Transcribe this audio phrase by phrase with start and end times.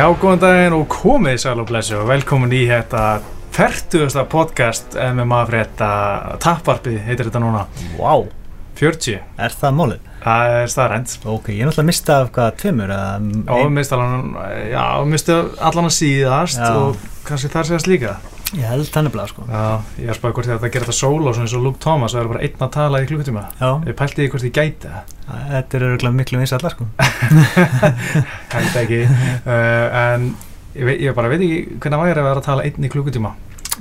[0.00, 3.00] Já, góðan daginn og komið sæl og blessu og velkomin í þetta
[3.52, 4.14] 40.
[4.32, 5.88] podcast MMA frétta
[6.40, 7.66] tapvarpið heitir þetta núna
[7.98, 8.14] Vá,
[8.80, 10.06] 40, er það málið?
[10.22, 12.94] það er staðrænt Ok, ég er náttúrulega mista af hvað tveimur
[14.72, 15.36] já, misti
[15.68, 16.72] allan að síðast Já.
[16.80, 18.16] og kannski þar séðast líka
[18.50, 19.44] Ég held þannig blað sko.
[19.46, 19.66] Já,
[20.00, 22.22] ég er spáði hvort ætti að gera þetta solo svona eins og Luke Thomas það
[22.24, 23.44] er bara einn að tala í klukkutíma.
[23.86, 25.12] Ég pælti því hvort ég gæti það.
[25.52, 26.88] Þetta er örgulega miklu eins allar sko.
[28.56, 29.04] Held ekki.
[29.46, 30.26] Uh, en
[30.74, 33.36] ég, ég bara veit ekki hvernig væri að vera að tala einn í klukkutíma.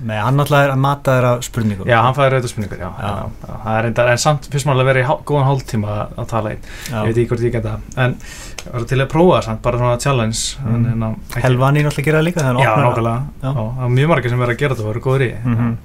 [0.05, 2.87] Nei, hann náttúrulega er að mata þér af spurningum Já, hann fæði rauta spurningar, já,
[2.87, 3.07] Já.
[3.09, 3.47] já.
[3.49, 3.55] já.
[3.65, 6.69] Það er en samt fyrst máli að vera í hál, góðan hálftíma að tala einn,
[6.93, 7.73] ég veit ekki hvort ég geta
[8.05, 8.15] en
[8.63, 10.43] það var til að prófa það bara svona challenge.
[10.65, 10.85] Mm.
[10.93, 14.39] en, ekki- Helvani náttúrulega gera það líka hann Já, nákvæmlega, það er mjög margir sem
[14.43, 15.33] verður að gera þetta og verður góður í.
[15.45, 15.75] Mhm.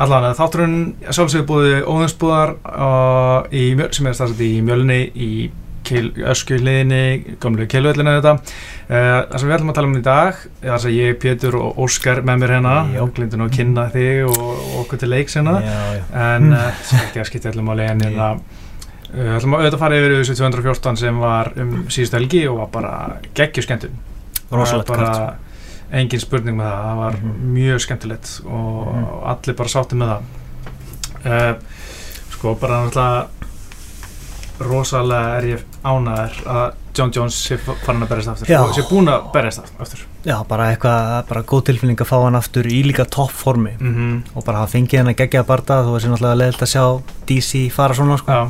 [0.00, 0.76] Allan, þátturinn
[1.12, 5.32] sjálfsögur búið óðinsbúðar uh, í, sem er stafsett í Mjölni í
[5.90, 10.70] öskjuliðinni, gamlu keilvöllinu þetta uh, það sem við ætlum að tala um í dag er
[10.74, 12.74] þess að ég, Pétur og Óskar með mér hérna,
[13.16, 15.58] glindin að kynna þig og, og okkur til leiks hérna.
[16.16, 18.42] En uh, sem ekki að skipta á legin en það
[19.14, 22.66] uh, ætlum að auðvitað fara yfir þessu 214 sem var um síðustu helgi og var
[22.72, 23.90] bara geggjur skemmtum
[24.50, 25.48] Rosalegt bara kvöld
[26.00, 27.52] engin spurning með það, það var Mhm.
[27.54, 29.06] mjög skemmtilegt og Mhm.
[29.32, 30.20] allir bara sátti með það
[31.26, 31.54] uh,
[32.30, 33.26] sko bara náttúrulega
[34.60, 38.58] rosalega er ég ánæður að John Jones sé farin að berjast aftur Já.
[38.60, 42.36] og sé búin að berjast aftur Já, bara eitthvað, bara góð tilfinning að fá hann
[42.36, 44.36] aftur í líka topp formi mm -hmm.
[44.36, 47.70] og bara hafa fengið hann að gegja barða þú veist náttúrulega leðilt að sjá DC
[47.72, 48.48] fara svona sko Já,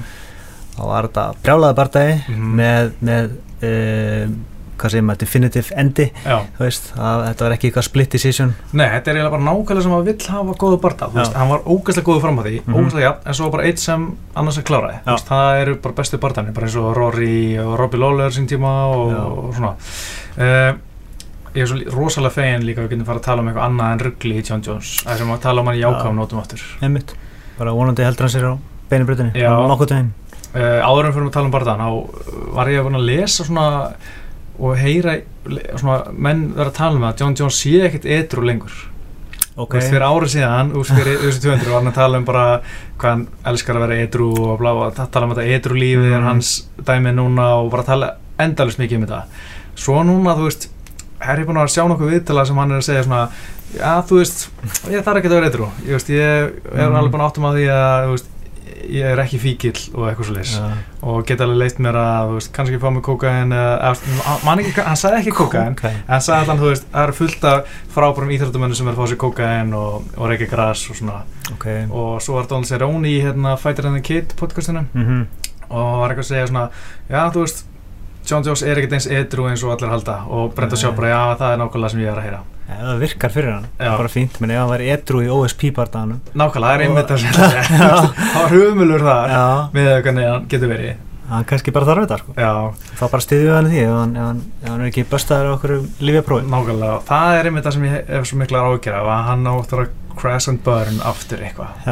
[0.80, 2.54] þá var þetta brjálaði barðaði Mhm.
[2.60, 3.30] með, með
[3.68, 4.38] um,
[4.80, 6.04] hvað segir maður, definitive endi
[6.56, 8.54] veist, að þetta var ekki eitthvað split decision.
[8.72, 10.78] Nei, þetta er eiginlega bara nákvæmlega sem að vill hafa góða
[11.18, 12.74] veist, hann var ógæslega góður fram á því, Mhm.
[12.78, 14.64] ógæslega jafn, en svo bara eitt sem annars að
[15.04, 15.12] Já.
[15.12, 18.72] veist, það eru bara bestu bardanir, bara eins og Rory og Robbie Lawler sín tíma
[18.88, 19.74] og, og svona.
[20.38, 20.78] Uh,
[21.52, 23.92] Ég er svo rosalega fegin líka að við getum fara að tala um eitthvað annað
[23.92, 25.88] en ruggli í John Jones, það sem að tala um hann í Já.
[25.90, 26.60] jákvæðum nótum aftur.
[26.80, 27.14] Einmitt,
[27.58, 29.50] bara vonandi heldur hann sér á beinibrutinni, Já.
[29.50, 30.12] nokkuð teginn
[30.54, 33.66] uh, Áður en fyrir að tala um bardan, þá var ég að lesa svona
[34.60, 35.18] og heyra
[35.80, 38.74] svona menn vera að tala um að John Jones sé ekkert edru lengur
[39.56, 42.26] ok, Þú veist, fyrir árið síðan, úr fyrir þessu 200 var hann að tala um
[42.28, 42.44] bara
[43.00, 46.26] hvað hann elskar að vera edru og blá, tala um þetta edru lífið Mhm.
[46.28, 46.52] hans
[46.84, 49.22] dæmi núna og bara tala endalust mikið um þetta
[49.80, 50.68] svo núna, þú veist
[51.20, 53.28] er ég búin að sjá nokkuð viðtala sem hann er að segja svona
[53.76, 54.48] já, þú veist,
[54.90, 56.52] ég þarf ekki að vera edru ég veist, ég er
[56.88, 56.96] Mhm.
[56.96, 58.22] alveg búin að áttum að því að
[58.88, 60.66] ég er ekki fíkil og eitthvað svo leys Já.
[61.02, 63.02] og geta alveg leitt mér að, veist, kannski fá mig
[64.64, 65.34] ekki, hann sagði ekki.
[65.60, 65.76] En
[66.08, 69.20] hann sagði þú veist, það eru fullt af frábærum íþróttumönnum sem er að fá sér
[69.24, 71.22] kókain og, og reykja gras og svona.
[71.54, 71.66] Ok.
[71.90, 74.86] Og svo var Donald Cerrone í hérna Fighter and the Kid podcastinu.
[74.92, 75.26] Mhm,
[75.70, 76.68] og var eitthvað að segja svona
[77.10, 77.66] já, þú veist,
[78.30, 80.22] John Jones er ekkert eins edru eins og allir halda.
[80.28, 80.76] Og Brenda.
[80.76, 83.52] Shaw bara, já, það er nákvæmlega sem ég er að heyra ja, það virkar fyrir
[83.56, 83.90] hann, Já.
[83.98, 87.22] bara fínt menn ef hann væri edru í OSP barðanum Nákvæmlega, það er einmitt að
[87.24, 89.44] segja það var humulur það já,
[89.76, 91.06] með hvernig hann getur verið.
[91.30, 92.32] Hann kannski bara þarf þetta sko.
[92.34, 92.50] Já,
[92.98, 95.50] þá bara stiðju hann í því ef hann, ef hann, ef hann er ekki böstaður
[95.50, 99.10] á okkur lífjaprófi nákvæmlega, það er einmitt það sem ég hef svo mikla ágjör af
[99.14, 101.86] að hann áttur að crash and burn aftur eitthvað.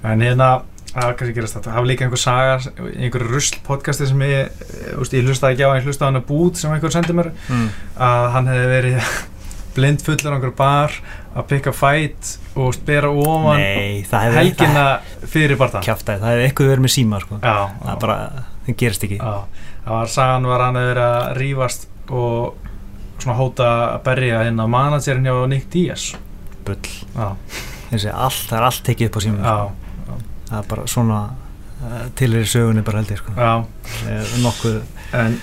[0.00, 0.50] En hérna,
[0.90, 1.70] það var kannski gerast þetta.
[1.70, 2.58] Það var líka einhver saga,
[2.90, 6.28] í einhverju rusl podcasti sem ég, eh, ég hlustaði ekki á, ég hlustaði hann að
[6.32, 7.68] bút sem einhver sendi mér, mm.
[8.08, 9.12] að hann hefði verið
[9.74, 10.94] blind fullur á einhver bar
[11.36, 14.84] að pikka fight og spera ofan nei, það helgina
[15.30, 15.84] fyrir barðan.
[15.86, 17.38] kjáftæði, það hefði eitthvað verið með síma sko.
[17.42, 17.54] Já,
[17.84, 18.16] það er bara,
[18.66, 19.34] það gerist ekki Já,
[19.84, 22.66] það var sagan var hann hefði verið að rífast og
[23.20, 26.08] svona hóta að berja hérna managerinn hjá Nick Diaz.
[26.64, 26.80] bull,
[27.14, 27.28] Já,
[27.92, 30.18] þessi allt, það er allt tekið upp á síma já, sko.
[30.50, 33.32] það er bara svona uh, til í sögunni bara held ég sko.
[33.38, 33.52] já.
[34.10, 34.82] Er nokkuð
[35.20, 35.40] En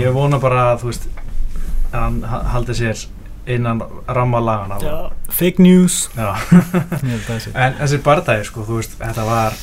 [0.00, 1.08] ég vona bara að, þú veist,
[1.92, 3.02] að hann ha- haldi sér
[3.46, 4.78] innan ramma lagana.
[4.82, 6.08] já, fake news
[7.54, 9.56] en þessi bardagi, sko, þú veist, þetta var,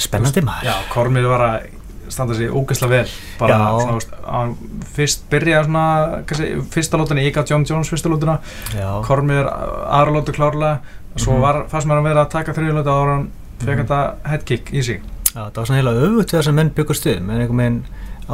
[0.00, 1.68] spennandi maður já, Kormir var að
[2.10, 3.10] standa sig ógeðslega vel.
[3.38, 4.54] Bara, svona, veist, hann
[4.96, 5.84] fyrst byrjaði svona,
[6.26, 8.38] kannski, fyrsta lótuna, ég gaf John Jones fyrsta lótuna,
[9.06, 10.80] Kormir aðra lótu klárlega,
[11.16, 11.40] svo Mhm.
[11.44, 13.30] var, fannst mér að vera að taka þriði lótu ára hann
[13.60, 13.86] fekk Mhm.
[13.86, 15.00] þetta headkick í sig.
[15.34, 17.84] já, það var svona heila við það sem menn byggast við menn einhvern veginn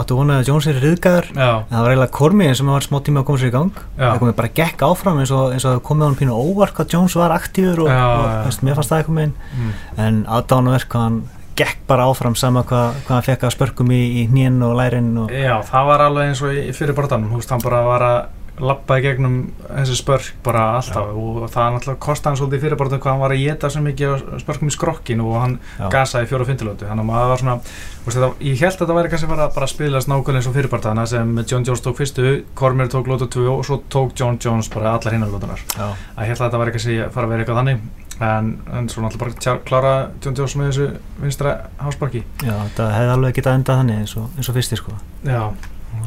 [0.02, 1.38] áttu vonaði að Jones er riðgæður en
[1.70, 3.80] það var eiginlega Kormiðin sem var smá tíma að koma sér í gang.
[3.96, 6.92] Einhvern veginn bara gekk áfram eins og, eins og það komið hann pínu óvart hvað
[6.96, 8.36] Jones var aktífur og, Já, og já.
[8.46, 9.34] veist, mér fannst það einhvern veginn.
[9.56, 9.72] Mm.
[10.06, 11.18] en aðdánaverk hann
[11.56, 15.12] gekk bara áfram sama hvað, hvað hann fekk að spörkum í, í hnén og lærin
[15.22, 18.04] og Já, það var alveg eins og í fyrir bortanum, þú veist, hann bara var
[18.04, 18.18] að
[18.62, 19.34] lappaði gegnum
[19.66, 23.34] þessi spörk bara alltaf og það náttúrulega kosti hann svolítið fyrir bara hvað hann var
[23.34, 25.88] að geta svo mikið spörkum í skrokkin og hann Já.
[25.92, 27.58] gasaði fjóra og fyndilötu þannig að maður var svona,
[28.06, 31.06] þetta, ég held að þetta væri kannski bara, bara að spilast nákvæmlega eins og fyrirpartana
[31.10, 34.96] sem John Jones tók fyrstu, Cormier tók lótu 2 og svo tók John Jones bara
[34.96, 37.44] allar hinnar lótunar Já, að ég held að þetta væri kannski að fara að vera
[37.44, 37.86] eitthvað þannig
[38.16, 39.94] en, en svo náttúrulega bara tjá- klára
[40.24, 40.86] John Jones með þessu
[41.20, 41.50] vinstra
[41.84, 44.94] hásparki já, þetta hefði alveg getað endað þannig eins og, eins og fyrsti sko.
[45.28, 45.42] Já,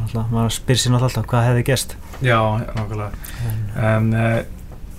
[0.10, 1.96] alltaf, maður spyr sér náttúrulega alltaf hvað hefði gest
[2.26, 2.40] já,
[2.76, 3.12] nákvæmlega.
[3.80, 4.38] En uh,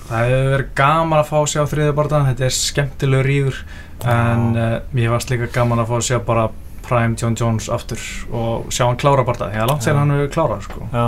[0.08, 3.62] það hefur verið gaman að fá að sjá þriðja barðan, þetta er skemmtilegur ríður.
[4.10, 6.48] En uh, mér varst líka gaman að fá sjá bara
[6.86, 8.00] Prime John Jones aftur
[8.34, 10.88] og sjá hann klára barða, því að langt sér hann hefur klárað sko.
[10.90, 11.04] Já,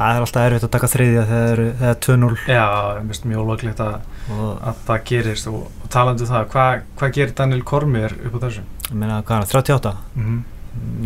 [0.00, 2.66] það er alltaf erfitt að taka þriðja þegar þegar er 2-0 Já,
[2.98, 3.96] ég finnst mjög ólöglegt að,
[4.34, 5.48] að það gerist.
[5.52, 8.66] Og, og talandi um það, hvað hva gerir Daniel Cormier upp á þessu?
[8.88, 9.96] ég meina, hvað er það, 38?
[10.18, 10.38] Mm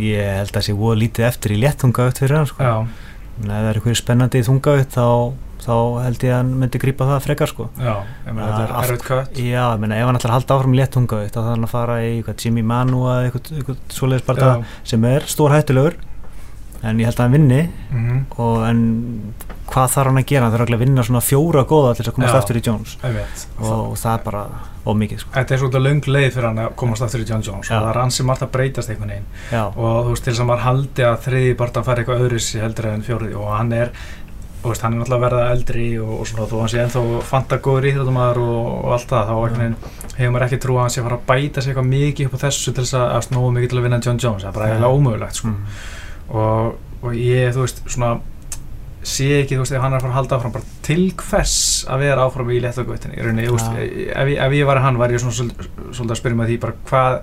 [0.01, 2.69] Ég held að það sé voða lítið eftir í léttungaut fyrir hann sko.
[3.39, 5.05] Meina, ef það er eitthvað spennandi í þungaut þá,
[5.63, 7.67] þá held ég að hann myndi grípa það frekar sko.
[7.81, 7.93] já,
[8.27, 10.73] ég meina þetta er erfitt kött Já, ég meina, ef hann ætlar að halda áfram
[10.75, 14.27] í léttungaut þá þarf hann að fara í eitthvað, Jimmy Manu eða eitthvað, eitthvað svoleiðis
[14.27, 14.51] bara
[14.91, 15.97] sem er stór hættulegur.
[16.83, 17.61] En ég held að hann vinni.
[17.93, 18.79] Mm og en
[19.71, 20.45] hvað þarf hann að gera?
[20.49, 22.39] Hann þarf að vinna svona fjóra góða til þess að komast Já.
[22.43, 22.97] aftur í Jones.
[23.57, 24.43] Og, og það er bara
[24.83, 25.31] ómikið sko.
[25.35, 27.77] Þetta er svolítið löng leið fyrir hann að komast aftur í John Jones Já.
[27.77, 30.43] og það er ansi margt að breytast einhvern veginn Já, og þú veist til þess
[30.43, 33.73] að maður haldi að þriði barndan fær eitthvað öðru sér heldur en fjóriði og hann
[33.77, 33.93] er
[34.63, 37.89] veist, hann er náttúrulega verða eldri og, og svona þó hann sé ennþá fanta góður
[37.89, 39.77] íþjóttumæður og, og allt það þá veginn
[40.17, 42.43] hefur maður ekki trú að hann sé fara að bæta sig eitthvað mikið upp á
[42.45, 44.99] þessu til þess að, snóa mikið til að vinna John Jones, það er bara eiginlega
[44.99, 45.51] ómögulegt sko.
[45.51, 45.81] mm.
[46.43, 48.13] og, og ég, þú veist, svona
[49.03, 51.55] sé ekki, þú veist, ef hann er að fara að halda áfram bara til hvers
[51.91, 53.87] að vera áfram í léttagautinni, í rauninni, Já.
[54.15, 55.55] ef, ef ég var hann var ég svona svol-
[55.91, 57.17] svolítið að spyrja með því bara hvað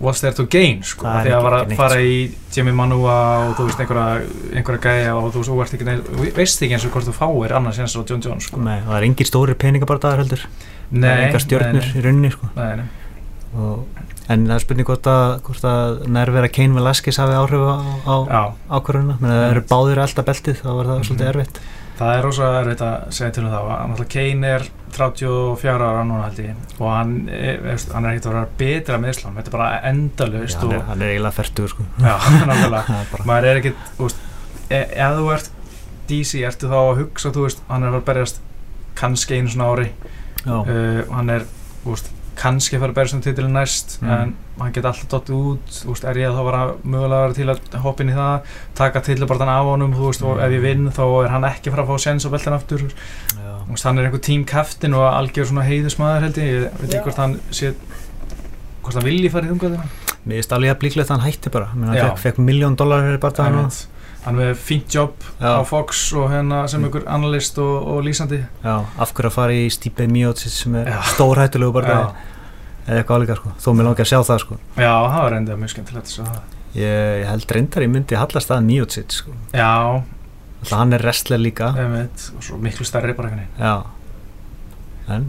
[0.00, 2.04] what's there to gain, sko, því að að neitt, fara sko.
[2.08, 3.16] í Jimmy Manua
[3.50, 4.22] og þú veist, einhverja,
[4.56, 7.52] einhverja gæja og þú veist, ert ekki, neil, veist ekki eins og hvort þú fáir
[7.58, 10.46] annars eins og John Jones, sko Nei, og það er engin stóri peningabardagar heldur
[10.94, 12.48] Það er engar stjörnur í rauninni sko.
[12.56, 12.86] nei, nei,
[13.56, 13.93] og,
[14.28, 17.74] en það er spurning hvort að, hvort að nærvera Kane Velasquez hafi áhrif á,
[18.08, 18.42] á já,
[18.78, 21.04] ákvörðuna menn að það eru báðir alltaf beltið þá var það Mhm.
[21.08, 21.60] svolítið erfitt.
[21.94, 24.62] Það er rosa erfitt að segja til um náttúrulega Kane er
[24.94, 26.54] 34 ára núna held ég.
[26.80, 29.36] Og hann er, veist, hann er ekkert að vera betra með Ísland.
[29.36, 31.86] Þetta er bara endalaust Já, hann, er, og hann er eiginlega færtur sko.
[32.00, 32.16] já,
[32.50, 32.98] nákvæmlega.
[33.14, 34.18] Það er er ekkert, þú veist
[34.70, 35.50] e ef þú ert
[36.08, 38.40] DC, ertu þá að hugsa þú veist, hann er að að berjast
[38.98, 39.88] kannski einu svona ári.
[40.44, 41.46] Já, uh, hann er,
[41.84, 44.10] þú veist, kannski fara að berjast um titilin næst Mm.
[44.10, 47.34] en hann geti alltaf dottið út, veist, er ég að þá vera mögulega að vera
[47.34, 48.40] til að hoppa inn í það
[48.74, 50.44] taka titilbartan af honum, veist, og Mm.
[50.44, 52.82] ef ég vinn þá er hann ekki fara að fá sens á beltan aftur
[53.70, 57.04] veist, hann er einhver tím kaftin og algjör svona heiðusmaður held ég, ég veit ekki
[57.04, 57.74] hvort hann sé
[58.82, 59.84] hvort hann vilji fara í þungaðina
[60.24, 61.66] Mér finnst alveg að blíklegt að hann hætti bara.
[61.66, 63.86] Hann fekk miljón dólar fyrir bara það
[64.24, 65.60] hann með fínt jobb Já.
[65.60, 66.86] á Fox og hérna sem Mm.
[66.88, 68.38] einhver analyst og, og lýsandi.
[68.64, 72.00] Já, af hverju að fara í Stipe Miocic sem er stórhættulegu bara já,
[72.88, 74.58] eða eitthvað álíka sko, þó mér langi að sjá það sko.
[74.76, 76.42] Já, það var enda mjög skemmtilegt að það.
[76.74, 79.70] ég, ég held reyndar ég myndi hallast að Miocic sko, já,
[80.64, 81.72] alltaf hann er wrestler líka.
[81.76, 83.60] Einmitt, og svo miklu stærri bara einhvern veginn.
[83.60, 83.84] Já.
[85.14, 85.26] En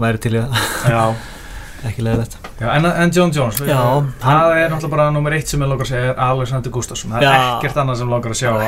[0.00, 0.54] væri til í það,
[0.88, 1.02] já,
[1.86, 3.78] ekki leðilegt já, en, en John Jones Já,
[4.22, 7.22] það er náttúrulega bara nummer eitt sem ég langar að segja er Alexander Gustafsson það
[7.22, 7.44] er Já.
[7.58, 8.66] ekkert annað sem langar að sjá að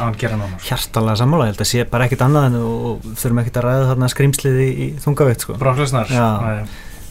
[0.00, 0.58] hann gera sko.
[0.66, 2.58] hjartalega sammála, ég held að sé bara ekkit annað en
[3.22, 6.26] þurfum ekkit að ræða þarna skrýmslið í, í þungaveitt sko Lesnar Já.
[6.42, 6.68] Nei.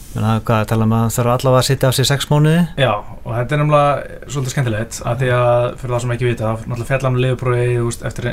[0.08, 2.92] Menn að hvað, tala um að þarf allavega að sitja af sér sex mánuði Já,
[2.96, 6.62] og þetta er nefnilega svolítið skemmtilegt að því að fyrir það sem ekki vita, það
[6.72, 7.66] náttúrulega fjallan um liðbrói
[8.08, 8.28] eftir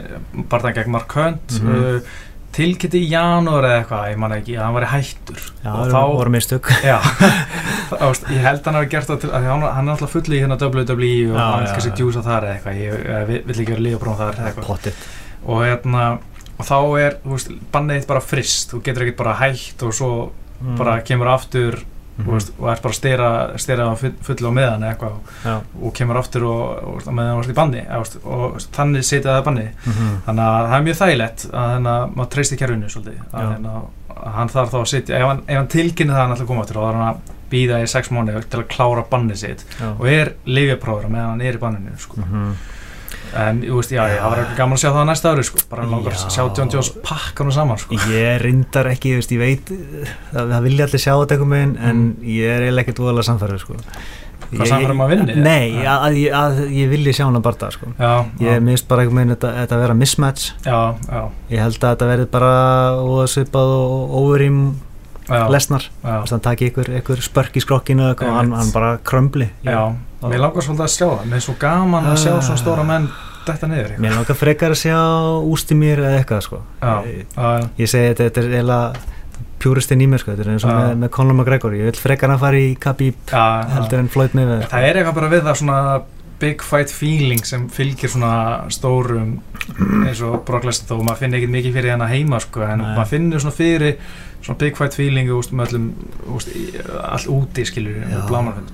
[0.54, 1.76] barðan gegn Mark Hunt Mhm.
[1.76, 2.16] uh,
[2.56, 5.42] tilkynnti í janúar eða eitthvað, ég man ekki, að hann væri hættur.
[5.66, 6.70] Já, það voru mistök.
[6.90, 6.98] Já.
[8.32, 10.40] Ég held að hann hafi gert það til, að hann, hann er alltaf full í
[10.42, 11.98] hérna WWE og Já, hann já, kannski já.
[12.00, 15.04] djúsa þar eða eitthvað, ég, vill- vill ekki vera liðbrói þar eða eitthvað.
[15.46, 16.06] Og hérna
[16.56, 20.12] og þá er, þú veist, bannið bara frist þú getur ekkert bara hætt og svo
[20.56, 20.78] Mm.
[20.80, 21.76] bara kemur aftur
[22.16, 25.56] Þú veist, og ert bara að stera á full- fullu á meðan eða eitthvað Já.
[25.84, 29.34] og kemur aftur og, og, og meðan það varst í banni veist, og þannig setja
[29.36, 30.14] það banni Mhm.
[30.28, 33.74] þannig að það er mjög þægilegt að hérna, maður treysti kerfinu svolítið að, hérna,
[34.16, 36.62] að hann þarf þá að sitja ef hann, hann tilkynni það að hann að koma
[36.64, 39.92] aftur þá þarf hann að býða í sex mánu til að klára bannið sitt Já.
[40.00, 42.22] og er lifjapróður meðan hann er í banninu sko.
[42.24, 42.56] Mhm.
[43.36, 45.64] En þú veist, já, já, það var eitthvað gaman að sjá það næsta ári sko.
[45.70, 46.30] bara langar að Já.
[46.36, 47.96] sjá John Jones pakka hann saman sko.
[48.12, 49.72] Ég reyndar ekki, ég, veist, ég veit
[50.34, 52.30] það, það vilja allir sjá þetta einhvern veginn en Mm.
[52.36, 53.74] ég er eiginlega ekkert voðalega samfærður sko.
[54.46, 55.36] Hvað Ég- sannfærður um að vinni?
[55.42, 55.98] Nei, Ja.
[56.06, 57.88] að, að, að ég vilji sjá hann að barða sko.
[58.00, 61.80] já, Ég já, minnst bara einhvern veginn þetta, þetta vera mismatch já, já, Ég held
[61.80, 62.52] að þetta verði bara
[63.02, 64.76] óðsvipað og overím
[65.30, 65.88] lesnar.
[66.04, 69.50] Þannig að hann taki ykkur, ykkur spörk í skrokkinu og hann, hann bara krömbli.
[69.66, 69.80] Já,
[70.26, 71.26] mér langar svolítið að sjá það.
[71.32, 72.42] Mér er svo gaman að sjá Ah.
[72.42, 73.10] svona stóra menn
[73.46, 74.98] detta niður mér langar frekar að sjá
[75.54, 76.62] Ústimir eða eitthvað sko.
[76.82, 77.26] Ég,
[77.78, 78.96] ég segi þetta, þetta er eiginlega
[79.60, 82.30] pjúristinn í mér sko, þetta er eins og með, með Conor McGregor, ég vil frekar
[82.34, 84.68] að fara í Khabib heldur en Floyd Mayweather.
[84.70, 85.78] Það er eitthvað bara við það svona
[86.40, 89.38] big fight feeling sem fylgir svona stórum
[90.06, 92.94] eins og Brock Lesnar þó maður finnir ekkert mikið fyrir hana heima sko en Nei.
[92.98, 93.96] maður finnur svona fyrir
[94.46, 95.88] svona big fight feeling úst, með öllum
[96.36, 96.52] úst,
[97.02, 98.04] all úti skilur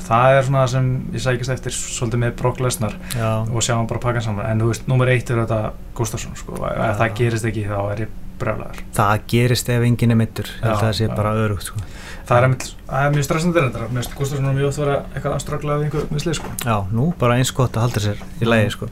[0.07, 3.87] það er svona sem ég sækist eftir svolítið með Brock Lesnar Já, og sjá hann
[3.87, 4.49] bara pakka saman.
[4.49, 5.61] En þú veist, nummer eitt er þetta
[5.95, 10.19] Gustafsson sko ef það gerist ekki þá er ég brjálæður það gerist ef enginn er
[10.19, 11.81] mittur, að það sé bara örugt sko.
[12.29, 13.87] það er, mjög stressandi reyndar.
[13.89, 16.53] Mér finnst Gustafsson mjög oft vera eitthvað að ströggla við einhver mislið sko.
[16.65, 18.89] Já, nú bara eins gott að halda sér í lægi sko.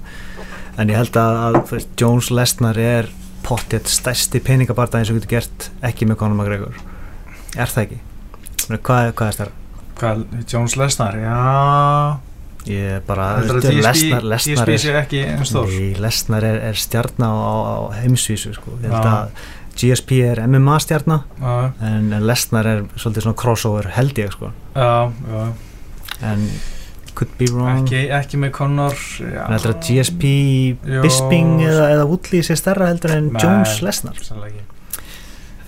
[0.79, 3.09] en ég held að, að Jones Lesnar er
[3.43, 6.79] pottið stærsti peningabarta eins og getur gert ekki með Conor McGregor.
[7.57, 8.01] Er það ekki?
[8.69, 9.53] Hvað, hvað er
[9.99, 12.28] hvað, Jones Lesnar, já
[12.67, 16.57] Ég er bara veistu, TSB, Lesnar, Lesnar er, sé ekki eins stór Nei, Lesnar er,
[16.69, 18.75] er stjarn á, á, heimsvísu sko.
[18.83, 19.13] ég held Já.
[19.13, 19.47] að
[19.79, 21.53] GSP er MMA stjarna já,
[21.87, 24.51] en en Lesnar er svolítið svona crossover held ég sko.
[24.75, 25.45] já, já
[26.33, 26.43] en
[27.15, 30.23] could be wrong ekki, ekki með Conor já, en heldur að GSP
[30.83, 31.01] Jó.
[31.05, 33.39] Bisping eða, eða Woodley sé stærra heldur en Nei.
[33.41, 34.65] Jones Lesnar sannlega ekki.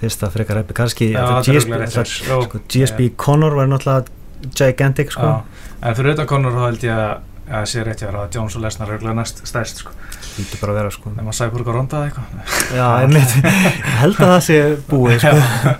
[0.03, 4.19] fyrst að frekar hefði kannski Já, þetta er GSP, GSP Conor var náttúrulega
[4.57, 5.27] gigantic sko.
[5.39, 7.19] Já, en fyrir auðvitað Conor þá held ég að
[7.51, 9.93] að sé rétt hjá þér að Jones og Lesnar er næst stærst sko.
[10.37, 11.11] Lítur bara að vera sko.
[11.17, 12.57] nema Cyborg og Ronda eða eitthvað.
[12.77, 15.73] Já, einmitt, ég held að það sé búið sko.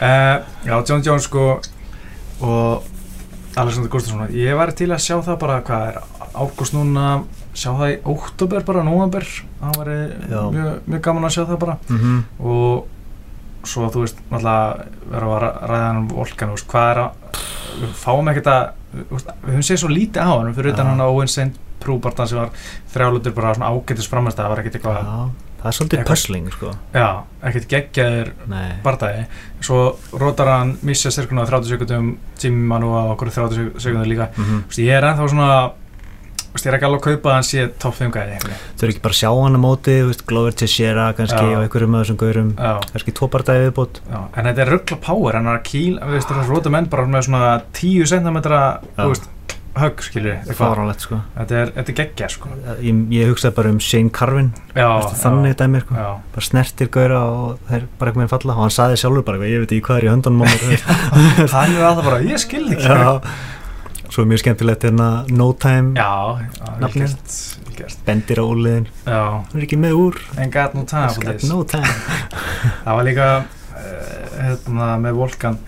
[0.00, 0.36] uh,
[0.68, 1.46] já, John Jones sko
[2.40, 2.88] og
[3.58, 4.34] Alexander Gustafsson.
[4.34, 6.00] Ég var til að sjá það bara hvað er
[6.38, 7.06] ágúst núna
[7.58, 9.26] sjá það í óttúber bara, nóvember.
[9.60, 9.92] Það var
[10.54, 11.80] mjög, mjög gaman að sjá það bara.
[11.90, 12.86] Mm og
[13.68, 17.42] svo þú veist náttúrulega verður að ræða hann um volkan veist, hvað er að
[17.78, 18.62] við fáum ekkert að
[19.12, 21.50] veist, við höfum séð svo lítið á hann fyrir utan hann á Owen St.
[21.78, 22.48] Prúbartan sem var
[22.94, 25.12] þrjálutur bara svona ágætis framast það var ekkert eitthvað
[25.58, 26.72] það er svolítið puzzling sko.
[26.94, 27.06] já,
[27.48, 29.24] ekkert geggjaður Nei, bardagi
[29.66, 29.78] svo
[30.22, 34.64] rótar hann missa styrkuna á 30 sekundum tíman og á okkur 30 sekundum líka mm
[34.70, 35.50] Vist, ég er ennþá svona
[36.66, 39.04] ég er ekki alveg að kaupa að hann sé top 5 gæði þau eru ekki
[39.04, 41.54] bara að sjá hann á móti veist, Glover Teixeira kannski Já.
[41.54, 42.52] og einhverjum af þessum gaurum.
[42.92, 44.02] Kannski tópardæði viðbót.
[44.10, 47.08] En þetta er ruggla power hann er að kýl, við veist, það rótar menn bara
[47.08, 47.42] með svona
[47.78, 48.40] 10 cm
[49.08, 49.28] veist,
[49.78, 50.00] högg,
[50.58, 51.20] fáránlegt sko.
[51.36, 52.50] þetta er, þetta er geggja, sko.
[52.82, 54.48] Ég, ég hugsaði bara um Shane Carvin.
[54.72, 55.98] Já, Veistu, þannig dæmi sko.
[55.98, 58.56] já, bara snertir gauðra og þeir bara ekki með falla.
[58.56, 60.90] Og hann saði sjálfur bara ég veit ekki hvað er í mér veist.
[61.54, 62.90] hann er að það bara, ég skil ekki.
[64.08, 66.12] Svo er mjög skemmtilegt hérna No Time já,
[67.76, 67.98] gert.
[68.06, 70.20] bendir á úliðin hann er ekki með úr.
[70.40, 71.96] En gat nú time got no time.
[72.84, 75.58] Það var líka uh, hérna, með Volkan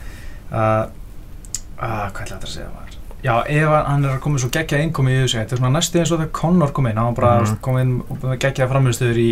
[0.50, 2.97] að uh, hvað ætla þetta að segja maður?
[3.20, 6.00] Já, ef hann er að koma svo geggja innkomi í þessu þetta er svona næstu
[6.00, 7.59] eins og þegar Conor kom inn hann var bara mm.
[7.66, 9.26] kom inn og geggja framhugstöður í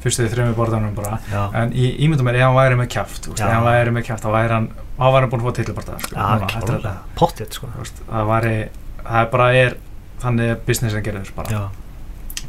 [0.00, 1.16] fyrstu því þrejum borðanum bara.
[1.32, 3.04] Já, en ég ímynda mér ef hann væri með Já.
[3.06, 4.68] ef hann væri með kjaft þá væri hann
[5.00, 6.14] væri hann búin að fá tilbarta sko,
[6.52, 6.94] klárlega.
[7.18, 7.68] pottið sko.
[8.10, 8.56] Það væri
[9.00, 9.76] það er bara er
[10.20, 10.58] þannig er
[10.98, 11.60] að gera þess bara.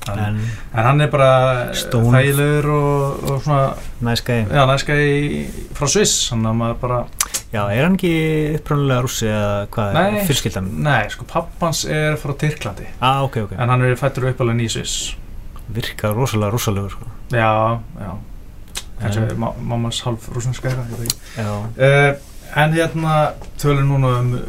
[0.10, 0.38] En,
[0.74, 1.32] en hann er bara
[1.78, 3.76] Stone- þægilegur og, og svona
[4.50, 4.96] já, næska
[5.78, 7.00] frá Sviss þannig að maður bara
[7.52, 8.14] já, er hann ekki
[8.58, 9.94] upprænulega rússi eða hvað?
[10.00, 10.08] Nei.
[10.24, 12.88] er fyrskildan Nei, sko pappans er frá Tyrklandi.
[13.00, 15.14] Ah, ok, ok, en hann er fættur uppalinn í Sviss.
[15.72, 17.12] Virkar rosalega rússalegur sko.
[17.36, 17.52] Já,
[18.02, 18.12] já.
[19.02, 20.26] Kannski mammas halv
[20.98, 21.16] veit ekki.
[21.38, 23.14] Já, uh, En hérna
[23.62, 24.42] tölum núna um uh,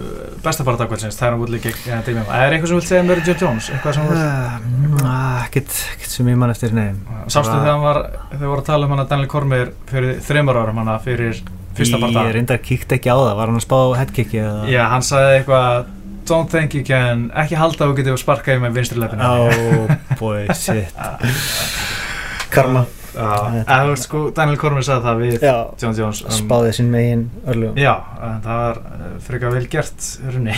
[0.42, 3.10] besta baradagkvælsins það er að útlík ekki að dæmi Er eitthvað sem vilt segja um
[3.12, 3.68] Mary Jo Jones?
[3.70, 6.88] Eitthvað sem vilt Ah, ekkert sem ég man eftir nei.
[7.30, 8.00] Sástu Bara- þegar hann var
[8.32, 11.42] þegar voru að tala um hana Daniel Cormier fyrir þreymar árum hana fyrir
[11.76, 14.64] fyrsta ég bardag reyndar kíkt ekki á það, var hann að spá headkicki eða?
[14.72, 15.84] Já, hann sagði eitthvað
[16.28, 19.94] Don't think you can ekki halda að þú getur sparkað í með vinstri leppinu oh
[20.20, 20.92] boy, shit.
[22.54, 26.72] Karma Eða þú veist sko, Daniel Cormier sagði það við já, John Jones um, spáði
[26.78, 27.92] sinn megin örlugum Já,
[28.24, 30.54] en það var uh, frekar vel gert runni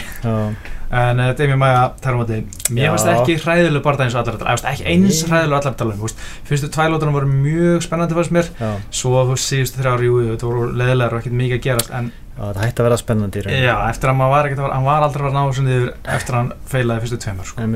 [0.94, 2.40] En uh, Demi Maja, þar á móti.
[2.70, 6.04] Mér finnst ekki hræðileg barða eins og allar að tala Ekki eins hræðileg allar um
[6.04, 6.23] veist.
[6.46, 8.50] Fyrstu tvælótunum voru mjög spennandi fannst mér.
[8.61, 12.44] Já, Svo síðustu þrjár, jú, þetta voru leðilegar og ekkert mikið að gerast En já,
[12.44, 13.58] það hætti að vera spennandi í raun.
[13.64, 15.75] já, eftir að maður var ekkert að vera Hann var aldrei að vera náðu svona
[15.80, 17.68] yfir eftir að hann feilaði fyrstu tveimur sko.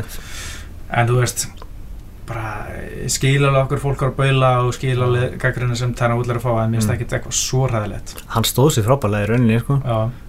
[0.89, 1.49] En þú veist
[2.29, 6.39] bara skil alveg okkur fólk er að baula og skil alveg gaggrina sem tæna útlæri
[6.41, 6.95] að fá en mér finnst Mm.
[6.99, 9.81] ekkert eitthvað svo hræðilegt hann stóð sér frábælega í rauninni sko.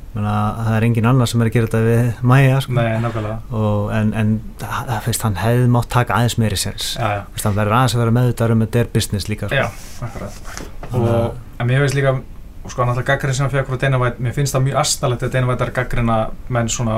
[0.09, 2.73] Það er engin annar sem er að gera þetta við Maja sko.
[2.73, 6.87] nei, nákvæmlega og, en, en það, það, finnst, hann hefði mátt taka aðeins meiri sens
[6.97, 9.55] Fyrst, hann verður aðeins að vera meðvitaður um þetta er business líka sko.
[9.55, 9.69] Já,
[10.07, 10.41] akkurat
[10.97, 12.15] og, mér finnst líka
[12.69, 14.21] og sko náttúrulega gaggrinn sem hann fekk frá Dana White.
[14.21, 16.17] Mér finnst það mjög astalegt að Dana White er gaggrina
[16.53, 16.97] menn svona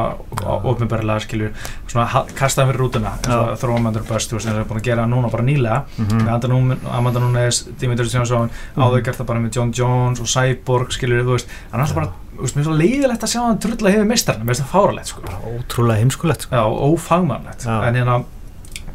[0.67, 1.51] ofnbjörlega skilur
[1.87, 3.13] svona kasta hann fyrir rútuna.
[3.21, 3.59] Eins og Já.
[3.63, 5.83] þróa möndur börst þú veist, það er búin að gera núna bara nýlega.
[5.97, 6.17] Mhm.
[6.21, 8.49] með Amanda Nún- Amanda Nunes, Dimitri Johnson.
[8.75, 8.83] Mhm.
[8.83, 11.95] áður gert það bara með John Jones og Cyborg skilur þú veist, hann er alltaf
[11.95, 14.63] bara þú veist, mér er svo leiðilegt að sjá hann trulla hefur meistarna mér finnst
[14.67, 15.21] það fáralegt sko.
[15.21, 16.55] Bara ótrúlega heimskulegt sko.
[16.55, 17.65] Já, ófagmannlegt.
[17.67, 18.23] En hérna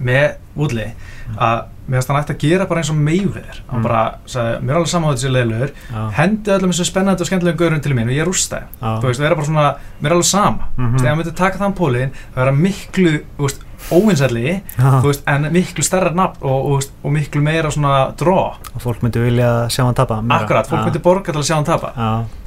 [0.00, 0.92] með Woodley
[1.38, 3.83] að mér finnst hann ætti að gera bara eins og meifir hann Mm.
[3.83, 5.71] bara sagði, mér er alveg á þessi leiðilegur
[6.16, 8.99] hendi öllum þessu spennandi og skemmtilegum gaurum til mín og ég rústa Já.
[9.00, 9.66] þú veist, vera bara svona,
[10.02, 10.50] mér er alveg sama.
[10.50, 10.83] Mhm.
[10.83, 10.99] mm -hmm.
[10.99, 15.00] þegar hann myndi taka þann pólinn það vera miklu, þú veist, óvinsælli Já.
[15.02, 18.81] þú veist, en miklu stærra nafn og, og, veist, og miklu meira svona dró og
[18.83, 20.85] fólk myndi vilja sjá hann tapa akkurat, fólk Já.
[20.85, 21.93] myndi borga til að sjá hann tapa.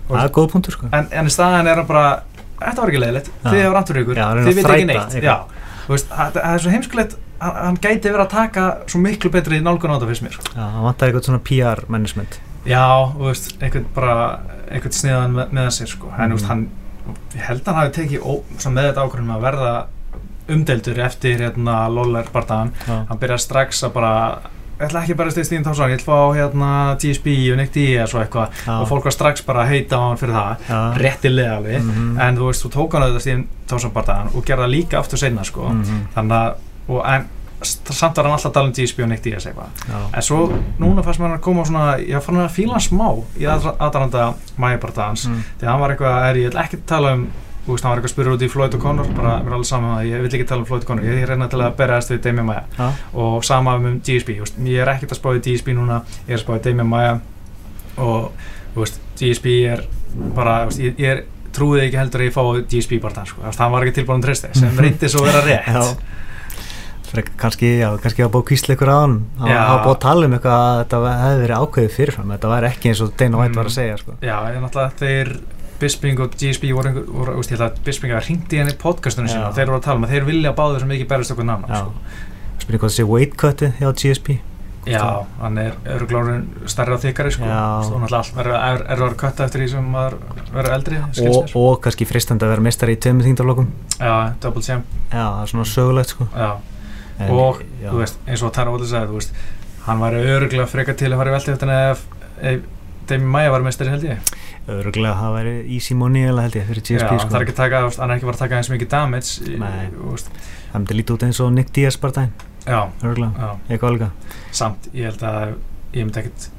[0.10, 0.88] Það er góð punktur sko.
[0.92, 2.20] en, en í staðan er hann bara
[2.60, 4.16] þetta var ekki leiðilegt, þið hefur andur ykkur.
[4.16, 5.24] Þið veit ekki neitt.
[5.24, 5.38] já,
[5.88, 9.32] þú veist, það, það er svo heimskulegt hann, hann gæti verið að taka svo miklu
[9.32, 10.44] betri nálgun á þetta fyrst mér sko.
[10.56, 12.84] Já, það vantar eitthvað svona PR management já,
[13.16, 14.18] þú veist, einhvern bara
[14.70, 16.12] einhvern sniðan með, með sér sko.
[16.18, 16.44] en Mm.
[16.50, 16.70] hann,
[17.36, 18.34] ég held að hann hafi tekið ó,
[18.70, 19.74] með þetta ákvörðum að verða
[20.50, 24.14] umdeldur eftir hérna Lollar bardaðan Já, hann byrjaði strax að bara
[24.80, 26.70] ég ætla ekki bara að stið Stíðin Tásson, ég ætla að fá hérna
[27.02, 30.04] GSB og Nick Diaz og eitthvað já, og fólk var strax bara að heita á
[30.08, 30.80] hann fyrir það já.
[31.04, 32.20] réttilega alveg Mhm.
[32.20, 35.18] en þú veist, þú tók hann auðvitað Stíðin Tásson bardaðan og gerði það líka aftur
[35.20, 36.02] seinna sko Mhm.
[36.16, 36.54] þannig að,
[36.90, 37.28] og en
[37.62, 39.82] samt var hann alltaf að tala um GSB og Nick Diaz eitthvað.
[40.16, 40.38] En svo,
[40.80, 45.26] núna fannst hann að koma svona ég fann að fíla hann smá í aðranda mæbardaðans,
[45.28, 45.42] Mm.
[45.60, 47.26] því hann var eitthvað er, ég vil ekki tala um
[47.66, 49.56] þú veist, hann var eitthvað að spyrja út í Floyd og Conor, bara mér er
[49.58, 51.76] alveg saman að ég vil ekki tala um Floyd og Conor, ég reyna til að
[51.78, 52.88] berjast við Damian Maia Já.
[53.14, 56.40] og sama um þú veist, ég er ekkert að spá í GSP núna, ég er
[56.40, 57.20] að spá í Damian Maia
[57.98, 58.32] og
[58.74, 59.84] þú veist, GSP er
[60.34, 63.42] bara, veist, ég, ég er trúið ekki heldur að ég fá GSP bara þann, sko,
[63.60, 65.70] hann var ekki tilbúin að treysta sem reyndi svo vera rétt
[67.10, 67.14] Já.
[67.14, 70.66] Frekar, kannski, já, kannski að búið ykkur á hann hafa búið að tala um eitthvað
[70.66, 73.56] að þetta hefði verið ákveðið fyrirfram þetta væri ekki eins og Dana White Mm.
[73.60, 74.12] var að segja sko.
[74.22, 75.40] Já, en náttúrulega þeir
[75.80, 79.32] Bisping og GSP voru, voru veist, ég held að Bisping var hringt í henni podcastunum
[79.48, 81.68] og þeir voru að tala um að þeir vilja báður sem ekki berist okkur nána
[81.82, 81.94] sko.
[82.60, 84.40] spyrir hvað sé weight cutið hjá GSP
[84.90, 87.44] Já, hann er öruglórun stærri og þykkari sko.
[87.46, 90.16] Og náttúrulega er, er að kvæta eftir því sem maður
[90.56, 91.56] verður eldri og, mér.
[91.60, 93.68] og kannski fristandi að vera mistari í tveimur þingdarlokum
[94.00, 96.28] Já, double champ já, það er svona sögulegt sko.
[96.34, 96.50] Já,
[97.20, 99.34] en, og já, þú veist, eins og Tara Óli sagði, þú veist
[99.86, 102.04] hann væri öruglega frekar til að fara í velti eftir ef,
[102.42, 102.60] ef
[103.10, 104.20] Demi Maia var mestari held ég.
[104.70, 107.32] Öðruglega það væri easy money eða held ég fyrir Já, GSP hann sko.
[107.34, 109.58] þarf ekki að taka, hann er ekki að fara að taka eins mikið damage í-
[109.58, 109.90] Nei.
[110.70, 112.32] það myndi lítið út eins og Nick Diaz bara dæn
[112.70, 114.12] Já, öðruglega, já, eitthvað alveg.
[114.52, 115.56] Samt ég held að
[115.96, 116.50] ég myndi ekkit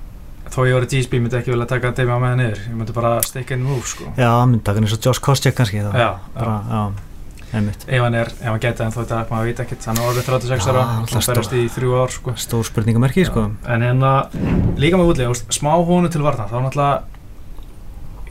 [0.50, 2.58] þó ég voru GSP myndi ekki vilja taka Demi Maia niður.
[2.66, 4.10] Ég myndi bara stikka inn move sko.
[4.18, 5.92] Já, það myndi taka eins og Josh Koscheck kannski þá.
[5.94, 6.82] Já, bara, já,
[7.50, 10.28] ef hann er, ef hann geti en þó þetta maður veit ekkert, hann er orðið
[10.30, 12.34] 36 Já, ára hann berist í þrjú ár sko.
[12.38, 13.48] stór spurningamerki sko.
[13.66, 14.12] En hérna
[14.78, 17.00] líka með útlega, smá hónu til varna þá náttúrulega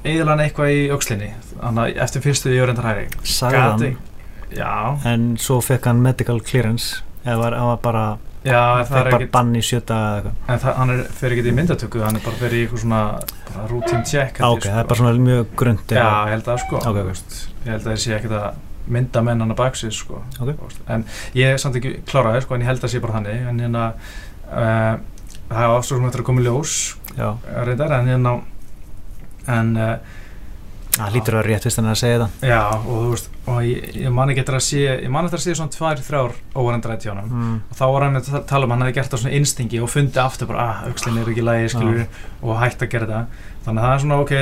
[0.08, 1.34] eðla hann eitthvað í aukslinni
[2.00, 3.98] eftir fyrstu í öryndar hæri sagðan,
[4.56, 4.72] já,
[5.10, 8.06] en svo fekk hann medical clearance eða var, hann var bara,
[8.48, 11.56] já það er bara bann í sjöta eða en það, hann er, fer ekki í
[11.58, 14.72] myndatöku hann er bara fyrir í eitthvað svona routine check ah, ok, sko.
[14.72, 16.80] það er bara svona mjög grund já, ég held að sko.
[16.80, 17.12] Ok, ok.
[17.12, 20.24] veist, ég held að það sé ekkit að mynda menn hann að baksins sko.
[20.40, 20.54] Ok.
[20.60, 21.06] Veist, en
[21.38, 23.42] ég er samt ekki kláraði sko en ég held að sé bara þannig.
[23.52, 23.90] En hérna
[24.50, 24.94] uh,
[25.50, 26.78] það er ástöðum eftir að koma í ljós
[27.20, 28.40] reyndar en hérna
[29.50, 30.18] en uh,
[31.00, 32.48] það lítur að vera rétt fyrst en að segja það.
[32.50, 35.40] Já, og þú veist, og ég, ég man ekki eftir að sé, ég man eftir
[35.40, 37.54] að sé svona tvær, þrjár óvarendrætt hjá hann mm.
[37.70, 39.92] og þá var hann að tala um að hann hefði gert það svona instingi og
[39.94, 42.04] fundi aftur bara, ah, aukslinn er ekki í lagi, skilur
[42.42, 44.36] og hægt að gera það, þannig að það er svona ok,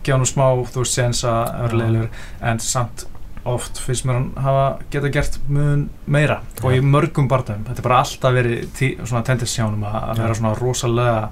[0.00, 1.80] gefa hann smá, þú veist, sens að vera Já.
[1.80, 3.06] leiðilegur, en samt
[3.44, 7.86] oft finnst mér hann hafa geta gert mun meira og í mörgum barndum, þetta er
[7.88, 10.22] bara alltaf verið tí, svona hann að Já.
[10.22, 11.30] vera svona rosalega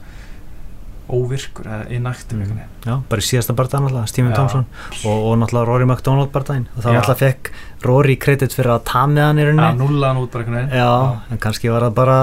[1.09, 2.43] óvirkur eða innæktum Mm.
[2.43, 4.37] einhvern veginn já, bara í síðasta barndaginn alltaf, Stephen Já.
[4.37, 4.67] Thompson
[5.05, 6.99] og, og náttúrulega Rory McDonald barndaginn og þá Já.
[7.01, 7.51] alltaf fekk
[7.85, 11.21] Rory kredit fyrir að tamið hann í rauninni nulla hann út bara einhvern veginn já,
[11.33, 12.19] en kannski var það bara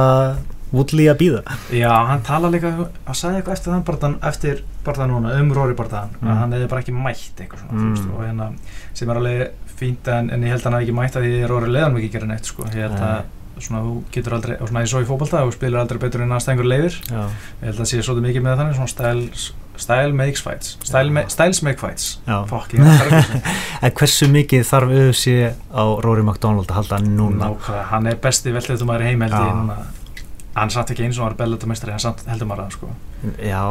[0.75, 1.41] Woodley að býða
[1.73, 5.73] Já, hann tala líka, hann sagði eitthvað eftir þann barðan, eftir barðan núna, um Rory
[5.73, 6.27] barðan, Mm.
[6.29, 7.81] að hann hefði bara ekki mætt eitthvað svona, Mm.
[7.81, 8.53] þú veist, og hérna,
[8.93, 11.49] sem er alveg fínt, en, en ég held að hann hefði ekki mætt að því
[11.51, 14.83] Rory leðan ekki gera neitt, sko, ég held að svona, þú getur aldrei, og svona
[14.83, 17.21] ég svo í fótbolta, þú spilar aldrei betur en að stengur leifir, já,
[17.61, 19.45] ég held að sé svolítið mikið með þannig, svona style,
[19.85, 22.35] style makes fights, style ma styles make fights, já.
[22.51, 23.55] fokk, ég er að fara ekki
[23.87, 27.49] en hversu mikið þarf auðvitað á Rory McDonald að halda núna?
[27.49, 30.23] Nákvæmlega, hann er besti veltetum maður í heim, held ég, núna,
[30.55, 32.91] hann satt ekki eins og hann var bellatumestari, hann satt heldur maður að, sko,
[33.39, 33.63] já,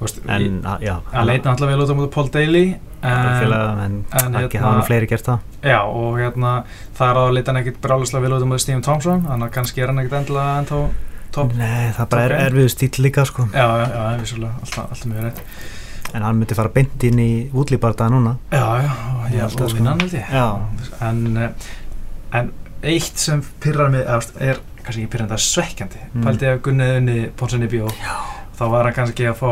[0.00, 2.64] ég- en að- já hann leita náttúrulega vel út á mútið Paul Daly
[3.02, 6.64] en, félaga, en, en ekki hafa nú fleiri gert það já og hérna
[6.98, 9.54] það er að leita hann ekkit bráluslega vel út á mútið Stephen Thompson þannig að
[9.56, 10.80] kannski er hann ekkit endilega ennþá
[11.36, 15.06] topp nei, það bara er erfiðu stíl líka sko já, já, já, vissulega, alltaf, alltaf
[15.06, 15.42] mjög reitt
[16.14, 18.92] en hann myndi fara beint inn í útlýbardaða núna Já, já,
[19.26, 19.84] held að að sko.
[19.84, 20.46] hann held ég Já.
[21.08, 21.50] en, eh,
[22.32, 26.22] en eitt sem pyrrar mig er kannski ekki pyrrandi að svekkjandi Mm.
[26.24, 28.14] pældi að Gunnið unni Ponsinni bjó Já.
[28.56, 29.50] Þá var hann kannski að fá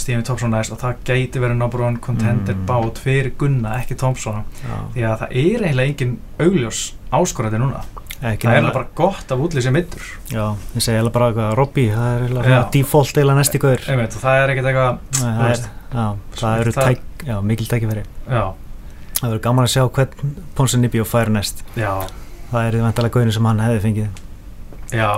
[0.00, 2.66] Stephen Thompson næst og það gæti verið one contender Mm.
[2.66, 4.44] bát fyrir Gunna, ekki Thompson.
[4.62, 4.76] Já.
[4.94, 6.80] því að það er eiginlega engin augljós
[7.12, 7.84] áskorandi núna.
[8.22, 10.02] Ekki það er eiginlega bara gott að útlýsa middur.
[10.32, 13.80] Já, ég segi eiginlega bara eitthvað Robby, það er svona default næsti gaur.
[13.88, 16.06] Einmitt, og það er ekkert eitthvað Nei, það, er, já,
[16.40, 18.04] það eru tæk, já, mikil tækifæri.
[19.16, 21.62] Það verður gaman að sjá hvern Ponsa Nibio fær næst.
[21.76, 21.92] Já,
[22.46, 24.08] Það er vantalega gaurin sem hann hefði fengið
[24.92, 25.08] já.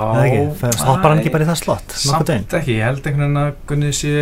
[0.86, 3.92] Hoppar hann ekki bara í það slott samt ekki, ég held einhvern veginn að Gunni
[3.96, 4.12] sé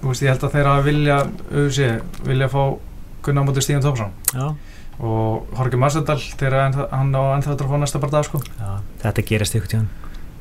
[0.00, 1.16] þú veist, ég held að þeirra vilja
[1.50, 2.60] auðvitað, vilja fá
[3.26, 4.46] Gunna á móti Thompson Já,
[5.00, 5.48] og
[5.80, 8.40] Massadal þegar ennþá- hann á ennþá þetta að fá næsta bara dag sko.
[8.60, 8.70] Já,
[9.04, 9.88] þetta gerist ykkur tíðan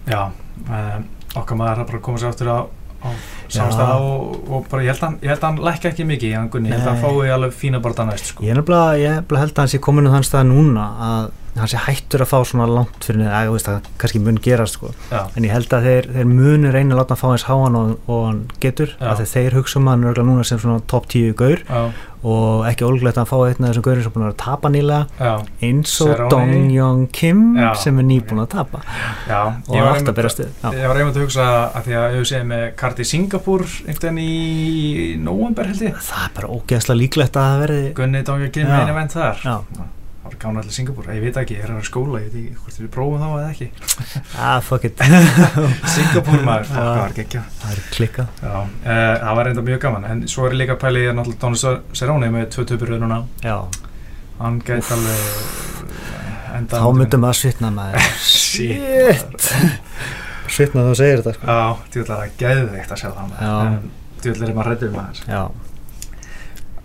[0.09, 0.21] já,
[0.67, 2.59] um, okkar maður er bara að koma sér aftur á,
[3.03, 3.09] á
[3.49, 6.33] samstæða og, og bara ég held, að hann, ég held að hann lækka ekki mikið
[6.39, 8.43] hann Gunni, ég held að hann fái alveg fína bara næst sko.
[8.47, 8.55] Ég
[9.03, 12.31] ég held að hann sé komin á þann stað núna að hann sé hættur að
[12.31, 14.91] fá svona langt fyrir neða, ég veist að kannski mun gerast sko.
[15.11, 17.95] en ég held að þeir, þeir munu reyna að láta hann fá eins háan og,
[18.07, 21.63] og hann getur að þeir hugsa um hann örgulega núna sem svona top 10 gaur
[21.65, 21.81] já,
[22.19, 25.33] og ekki ólgulegt að fá af þessum gaurin sem búin að að tapa nýlega já,
[25.69, 26.23] eins og.
[26.29, 27.69] Dong Young Kim Já.
[27.79, 28.81] sem er nýbúin að tapa
[29.29, 30.49] já og átt að bera stuð.
[30.75, 34.19] Ég var einmitt að hugsa að því að ég sé með kart í Singapúr einhvern
[34.23, 34.33] í
[35.23, 38.83] november held ég það er bara ógeðslega líklegt að það verði Gunni að gera Já.
[38.83, 39.47] einu vend þar.
[40.19, 42.25] Það var gána allir Singapúr, ég veit ekki, ég er að vera í skóla, ég
[42.33, 43.67] veit ekki hvort við prófum þá eða ekki.
[44.49, 44.99] Ah, fuck it.
[45.93, 46.73] Singapúr maður, Já.
[46.75, 48.33] það var gekkja það er klikkað.
[48.43, 50.07] Já, uh, það var reynda mjög gaman.
[50.11, 53.21] En svo er líka pælið ég er náttúrulega Dóni Seróni með tvö töpur núna.
[53.45, 53.55] Já,
[54.41, 58.11] hann gæti alveg eh, enda þá myndum við að svitna maður.
[58.35, 59.49] Shit.
[60.51, 61.47] svitna þú segir þetta sko.
[61.47, 63.81] Já, djúðlega það geðveikt að sjá það maður.
[64.19, 65.23] Djúðlega er maður hrættur maður.
[65.31, 65.41] Já,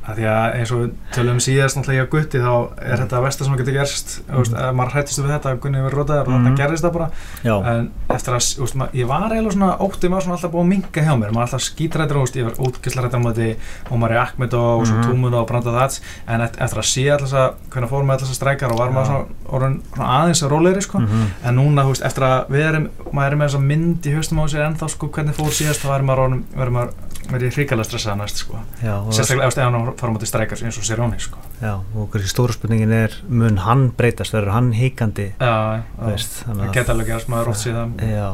[0.05, 2.55] að því að eins og við tölum síðast náttúrulega í að gutti þá
[2.93, 4.55] er þetta að versta sem að geta gerst mm.
[4.65, 6.45] ef maður hrættist við þetta að Gunni verið rótaður og Mhm.
[6.45, 7.09] þarna gerist það bara
[7.45, 10.65] já, en eftir að, úst, mað, ég var eiginlega svona óttið maður svona alltaf búið
[10.65, 13.49] að minga hjá mér maður alltaf skítrættur, úst, ég var útgæslarættur á móti
[13.91, 14.93] Ómari Akmed og mm.
[14.93, 15.05] -hmm.
[15.09, 18.13] Túmun og Branda Þats en eft- eftir að sé alltaf þess að hvernig fórum með
[18.13, 20.99] alltaf þess að strækjar og var maður svona, orðin, svona aðeins að rólegri sko.
[20.99, 24.39] mhm, en núna, veist, eftir að við erum maður er með þessa mynd í haustum
[24.41, 26.91] á sér ennþá sko, hvernig fór síðast, þá verður maður
[27.31, 28.61] verið hrikalega stressað næst sko.
[28.83, 31.39] já, sérstaklega ef hann fara á móti strækjar eins og Seróni sko.
[31.61, 36.75] já, og kannski stóra spurningin er mun hann breytast, verður hann híkandi já, það að
[36.77, 38.29] geta alveg gerast maður oft síðan já,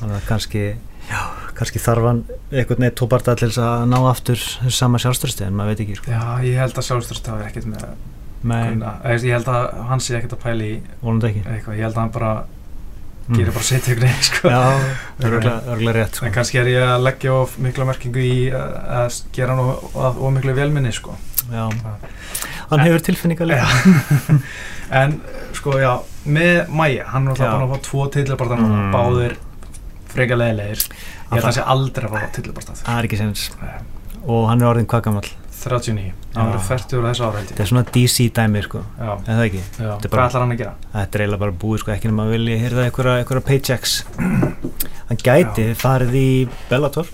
[0.00, 0.64] þannig að kannski
[1.08, 1.22] já,
[1.58, 2.22] kannski þarf hann
[2.52, 4.44] einhvern veginn tóparta til þess að ná aftur
[4.82, 6.14] sama sjálfstörsti en maður veit ekki sko.
[6.14, 7.90] já, ég held að sjálfstörst hafi ekkert með
[8.38, 8.92] Eða,
[9.26, 12.32] ég held að hann sé ekkert að pæla í eitthvað, ég held að hann bara.
[13.36, 14.48] Gerir bara sitt ykkur einn sko.
[14.52, 14.60] Já,
[15.28, 16.26] örgulega, rétt sko.
[16.28, 20.54] en kannski er ég að leggja of mikla merkingu í að, gera hann of, miklu
[20.56, 21.16] velminni sko.
[21.52, 21.66] Já,
[22.70, 23.68] hann hefur tilfinningar líka.
[24.88, 25.18] En
[25.52, 25.90] sko já
[26.24, 28.92] með Maja, hann er alltaf búin að fá tvo tillabarta núna, Mm.
[28.94, 29.34] báðir
[30.08, 30.94] freka leðilegir ég
[31.28, 33.42] held að hann sé aldrei að fá tillabarta Það er ekki sens
[34.24, 36.50] og hann er orðin hvað gammal 39, hann Já.
[36.52, 39.62] verður 40 úr þessu ára Þetta er svona DC dæmi sko, já, en það ekki
[39.62, 39.88] já.
[39.88, 40.74] Þetta er bara- að?
[40.92, 43.96] Þetta er eiginlega bara búið sko, ekki nema að vilja einhverja, einhverja paychecks
[45.08, 46.28] Hann gæti farið í
[46.70, 47.10] Bellator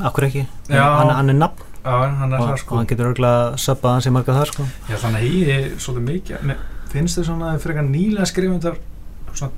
[0.00, 0.82] Akkur ekki Já.
[0.98, 3.96] hann, hann er nafn já, hann er og, það og sko hann getur örgulega söppað
[3.98, 6.54] hans í marga þar sko Já, þannig að ég er svolítið mikið,
[6.94, 8.78] finnst þið svona frekar nýlega skrifundar
[9.34, 9.52] svona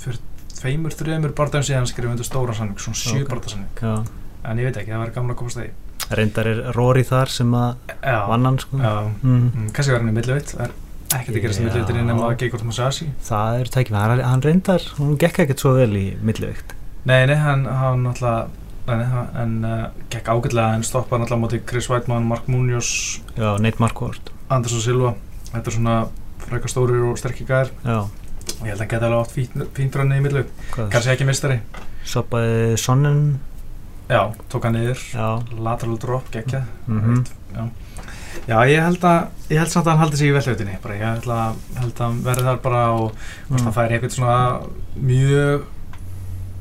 [0.00, 0.20] fyrir
[0.56, 3.36] tveimur, þreimur barndagum síðan skrifundur stóra sanning, svona sjö Ok.
[3.36, 3.66] okay.
[3.82, 4.04] Já.
[4.46, 5.68] en ég veit ekki, það verður gamla að komast í
[6.16, 8.78] Reyndar er Rory þar sem að Já, vann hann sko.
[8.78, 9.70] já, mm.
[9.74, 10.74] kannski verður hann í milliveitt það er
[11.16, 11.66] ekkert að gerast í Já.
[11.68, 15.74] milliveitinni nema að Geigort Masasi Það er tækifæð, hann, hann reyndar, hún gekk ekkert svo
[15.78, 16.76] vel í millivikt.
[17.06, 18.46] Nei, nei, hann, hann náttúrulega
[18.86, 22.92] en uh, gekk ágætlega en stoppaði náttúrulega móti Chris Weidmann, Mark Munoz
[23.34, 24.30] Já, Nate Marquardt.
[24.46, 25.16] Andersson Silva.
[25.50, 25.96] Þetta er svona
[26.46, 29.34] frekar stórir og sterkir gæðir og ég held að hann geti alveg átt
[29.76, 30.90] fínt, hann í hvað?
[30.92, 31.58] Kannski ekki mistari
[32.06, 33.20] Soppaði Sonnen
[34.06, 34.20] Já,
[34.52, 34.78] tók hann
[35.14, 37.24] Já, lateral drop, geggja Mhm.
[37.56, 37.68] já.
[38.46, 41.26] já, ég held að ég held samt að hann haldi sig í velhautinni ég held
[41.26, 41.54] að,
[41.98, 43.16] hann verði þar bara og
[43.50, 43.64] mm.
[43.64, 44.60] hann fær eitthvað svona
[44.96, 45.64] mjög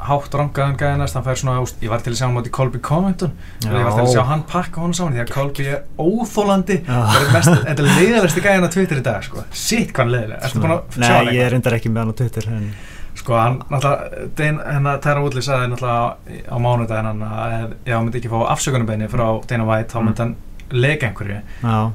[0.05, 2.51] hátt rangaðan gæði næst, hann fær svona, úst, ég var til að sjá hann móti
[2.53, 3.31] Colby Covington.
[3.63, 7.47] Ég var til að sjá hann pakka honum saman því að Colby er óþólandi það
[7.69, 9.45] þetta er leiðalegsti gæðin á Twitter í dag sko.
[9.51, 12.13] sitt hvað leiðileg, ertu búin að sjá hann Nei, ég er reyndar ekki með hann
[12.13, 12.67] á Twitter en,
[13.15, 18.05] Sko, hann náttúrulega, hennar Tæra Woodley sagði náttúrulega á mánudaginn hann að ef ef hann
[18.09, 20.35] myndi ekki fá afsökunarbeini frá Dana White, þá myndi hann
[20.75, 21.41] leika einhverju.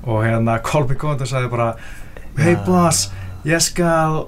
[0.09, 1.75] Og hérna Colby Condon sagði bara
[2.39, 3.11] Hey boss,
[3.45, 4.23] ég skal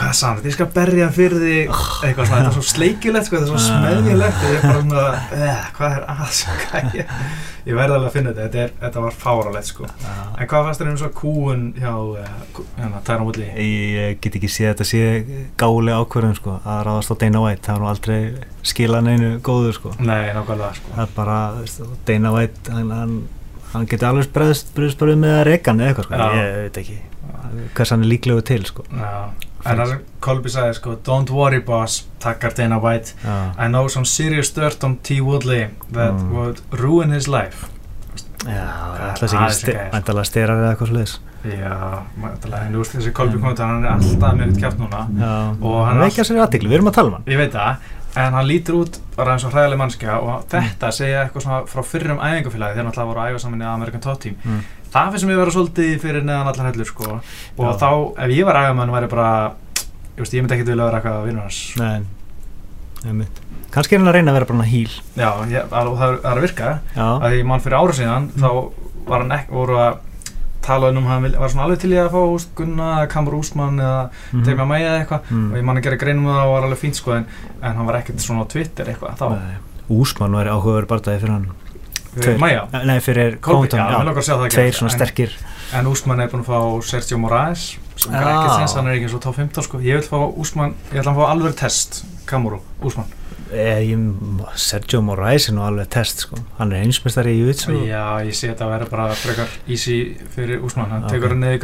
[0.00, 3.46] hvað sann, ég skal berja fyrir því eitthvað svona, þetta er svo sleikilegt sko, þetta
[3.46, 5.04] er svo smeðjulegt og ég er bara svona
[5.36, 6.54] eh, hvað er að sko,
[6.96, 7.12] ég,
[7.66, 10.82] ég verði alveg að finna þetta, þetta, er, þetta var fáralegt sko en hvað fannst
[10.82, 15.02] þér um svo kúun hjá uh, hérna, Tyron Woodley Ég get ekki séð þetta sé
[15.60, 18.20] gálega ákverðum sko, að ráðast á Dana White það er nú aldrei
[18.70, 19.94] skilað neinu góður sko.
[20.00, 23.14] nei, nákvæmlega sko það er bara, veist, Dana White hann, hann,
[23.74, 26.20] hann geti alveg bröðst bara með að reyka hann eða eitthvað sko.
[26.20, 26.40] Já.
[26.40, 27.00] ég veit ekki
[27.74, 28.84] hvers hann er líklegu til sko.
[28.94, 29.30] Já,
[29.64, 33.34] en það sem Colby sagði sko Don't worry boss, takkar Dana White Já.
[33.58, 35.20] I know some serious dirt on T.
[35.20, 36.30] Woodley that Mm.
[36.32, 37.66] would ruin his life
[38.46, 38.64] Já,
[39.12, 39.90] ætla er ekki að gæja?
[40.00, 44.34] Ætla styrar eða eitthvað sluðis Já, en þú veist þessi Colby komið hann er alltaf
[44.36, 46.06] með eitt kjátt núna Já, Og hann er
[46.44, 47.76] aðtikli, við erum að tala um hann Ég veit það,
[48.16, 51.82] en hann lítur út bara eins og hræðileg mannskja og þetta segja eitthvað svona frá
[51.86, 54.34] fyrrum æfingafélagi þegar hann alltaf voru að æfa saman í American Top Team.
[54.44, 54.62] Mm.
[54.90, 57.20] Það finnst mér vera svolítið fyrir neðan allar hellur sko.
[57.56, 57.76] Og Já.
[57.78, 57.90] þá,
[58.24, 61.46] ef ég var æfamann væri bara ég, veist, ég myndi ekkert vilja vera eitthvað vinnur
[61.46, 61.60] hans.
[61.78, 62.00] Nei,
[63.06, 63.38] einmitt.
[63.70, 66.40] Kannski er hann að reyna að vera bara híl Já, ég, að, það, er, að
[66.42, 66.70] virka.
[66.96, 68.42] Já, að ég mann fyrir ára síðan Mm.
[68.42, 70.00] þá var hann ekki, voru að
[70.62, 74.10] tala um hann var svona alveg til ég að fá úst, Gunna, Kamur Úsmann eða
[74.32, 74.44] Mhm.
[74.44, 75.20] Tegma Mæja eða eitthvað.
[75.30, 75.50] Mm.
[75.52, 77.26] og ég man að gera greinum það og var alveg fínt sko en,
[77.62, 79.56] en hann var ekkert svona á Twitter eitthvað þá, Nei.
[79.90, 81.46] Úsmann væri áhugaður barndagi fyrir hann.
[82.16, 82.66] Við Mæja?
[82.84, 85.30] Nei, fyrir það Tveir svona en- sterkir.
[85.72, 88.26] En Úsmann er búin að fá Sergio Moraes sem er Já.
[88.34, 89.78] ekkert sens, hann er ekki eins og top 15 sko.
[89.78, 93.06] Ég vil fá Úsmann, ég ætla að fá alveg test Kamuru, Úsmann
[93.50, 93.98] Eh, ég,
[94.54, 96.36] Sergio Moraes er nú alveg test sko.
[96.58, 99.96] Hann er heimsmeistari í Jujitsu Já, ég sé þetta að vera bara frekar easy
[100.36, 101.10] fyrir Úsmann, hann Ok.
[101.16, 101.58] tekur hann niður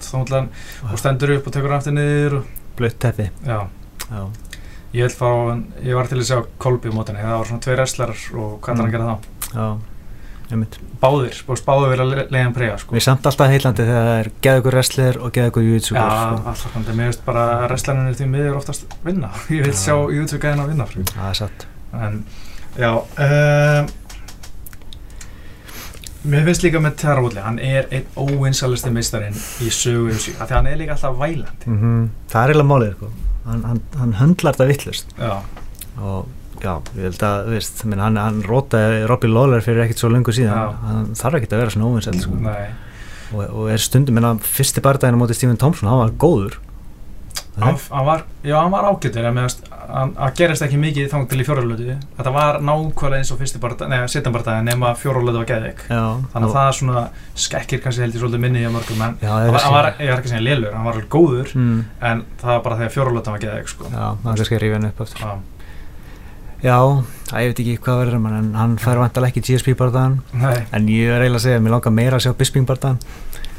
[0.00, 0.48] þá ætla hann
[0.92, 2.46] og stendur upp og tekur hann aftur niður og,
[2.78, 3.58] Blött teppi já,
[4.08, 4.22] Já,
[4.94, 5.28] ég fá,
[5.84, 8.76] ég var til að sjá Kolbi mótinni, það var svona tvei wrestlerar og hvað er
[8.76, 8.96] hann að Mm.
[8.96, 9.16] gera þá?
[9.52, 9.68] já,
[11.02, 12.94] Báðir, báðir vilja leiðan prega sko.
[12.96, 16.40] Við samt alltaf heillandi þegar það er geðugur wrestler og geðugur Jujitsu Já, sko.
[16.52, 19.78] alltaf mér veist bara að wrestlarinn er því miður oftast vinna, ég vil Já.
[19.82, 19.96] sjá
[20.44, 21.14] gæðin að vinna frekar.
[21.18, 22.18] Það er satt en
[22.76, 23.90] já um,
[26.30, 30.52] mér finnst líka með Tara hann er einn óvinsalisti meistarinn í sögu þessu, af því
[30.52, 33.10] að hann er líka alltaf vælandi mm Það er eiginlega málið sko.
[33.46, 35.36] hann, hann, hann höndlar þetta vittlust já,
[36.02, 36.26] og
[36.62, 40.36] já, ég held að veist, menn, hann, hann rótaði Robbie Lawler fyrir ekkert svo lengur
[40.36, 40.56] síðan.
[40.56, 40.90] Já.
[40.90, 42.38] hann þarf ekkert að vera svona óvinsælt sko.
[43.34, 46.60] og, og er stundum, menna, fyrsti bardaginn á móti Stephen Thompson, hann var góður.
[47.56, 51.22] Hann, hann var, já, hann var ágættur en meðast, hann, hann gerist ekki mikið þang
[51.30, 51.86] til í fjóralötu
[52.18, 55.80] þetta var nákvæmlega eins og fyrsti barða, neða, setjan barða nema fjóralötu var geðveik.
[55.88, 57.06] Þannig að það svona
[57.46, 60.12] skekkir kannski held ég svolítið minni í mörgum en Já, hann var, hann var, ég
[60.12, 62.96] er ekki að segja lélur, hann var alveg góður mm, en það var bara þegar
[62.98, 63.88] fjóralötu var geðveik sko.
[63.88, 64.06] Já,
[66.60, 66.78] að Já.
[67.26, 69.74] Það ég veit ekki hvað verður um hann en hann fær vantalega ekki GSP
[70.32, 73.00] Nei, en ég er eiginlega að segja, mér langar meira að sjá Bisping bardagan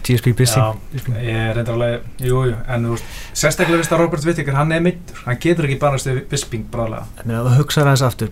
[0.07, 4.01] GSP Bisping, Já, ég er reyndar alveg, jú, jú, en þú veist, sérstaklega vist að
[4.03, 7.07] Robert Whittaker, hann er mittur, hann getur ekki bara stuð Bisping bráðlega.
[7.19, 8.31] Ég meina, þú hugsaður aðeins aftur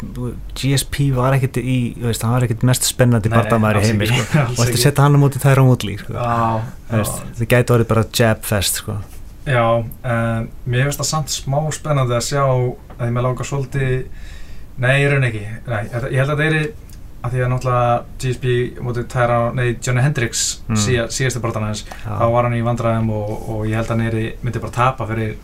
[0.56, 4.45] GSP var ekkert í, veist, hann var ekkert mest spennandi alls heimi sko.
[4.45, 6.15] og að setja hann á móti Tyron Woodley sko.
[6.15, 8.97] Já, Þú veist, það gæti orðið bara jab fest sko.
[9.45, 9.65] já,
[10.15, 13.97] en mér finnst það samt smá spennandi að sjá að ég með langar svolítið,
[14.77, 16.57] nei, ég raun ekki, nei, ég held að það er
[17.25, 18.45] að því að náttúrulega GSP
[18.85, 20.75] mótið Tyra, nei, Johnny Hendricks Mm.
[20.77, 22.11] síða, síðastu barðan hans, Já.
[22.19, 25.35] þá var hann í vandræðum og, og ég held að hann myndi bara tapa fyrir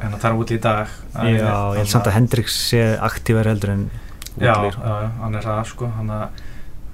[0.00, 0.88] hennar Tyra Woodley í dag.
[1.14, 1.22] Já,
[1.74, 3.84] ég held samt að Hendrix sé aktívar heldur en
[4.38, 6.42] Woodley já, já, hann er það sko hann að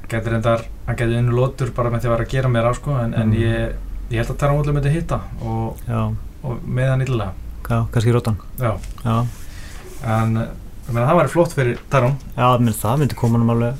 [0.08, 2.98] getur reyndar hann getur unnu lótur bara með því að vera að gera á sko
[3.00, 3.38] en, en Mm.
[3.40, 3.72] ég,
[4.10, 5.80] ég held að Tara Woodley myndi hitta og,
[6.44, 7.30] og með hann illa
[7.68, 8.72] já, kannski rótan já,
[9.04, 9.26] Já,
[10.04, 10.48] en
[10.86, 12.16] ég meina, það væri flott fyrir Taron.
[12.36, 13.74] Já menn, það myndi koma hann alveg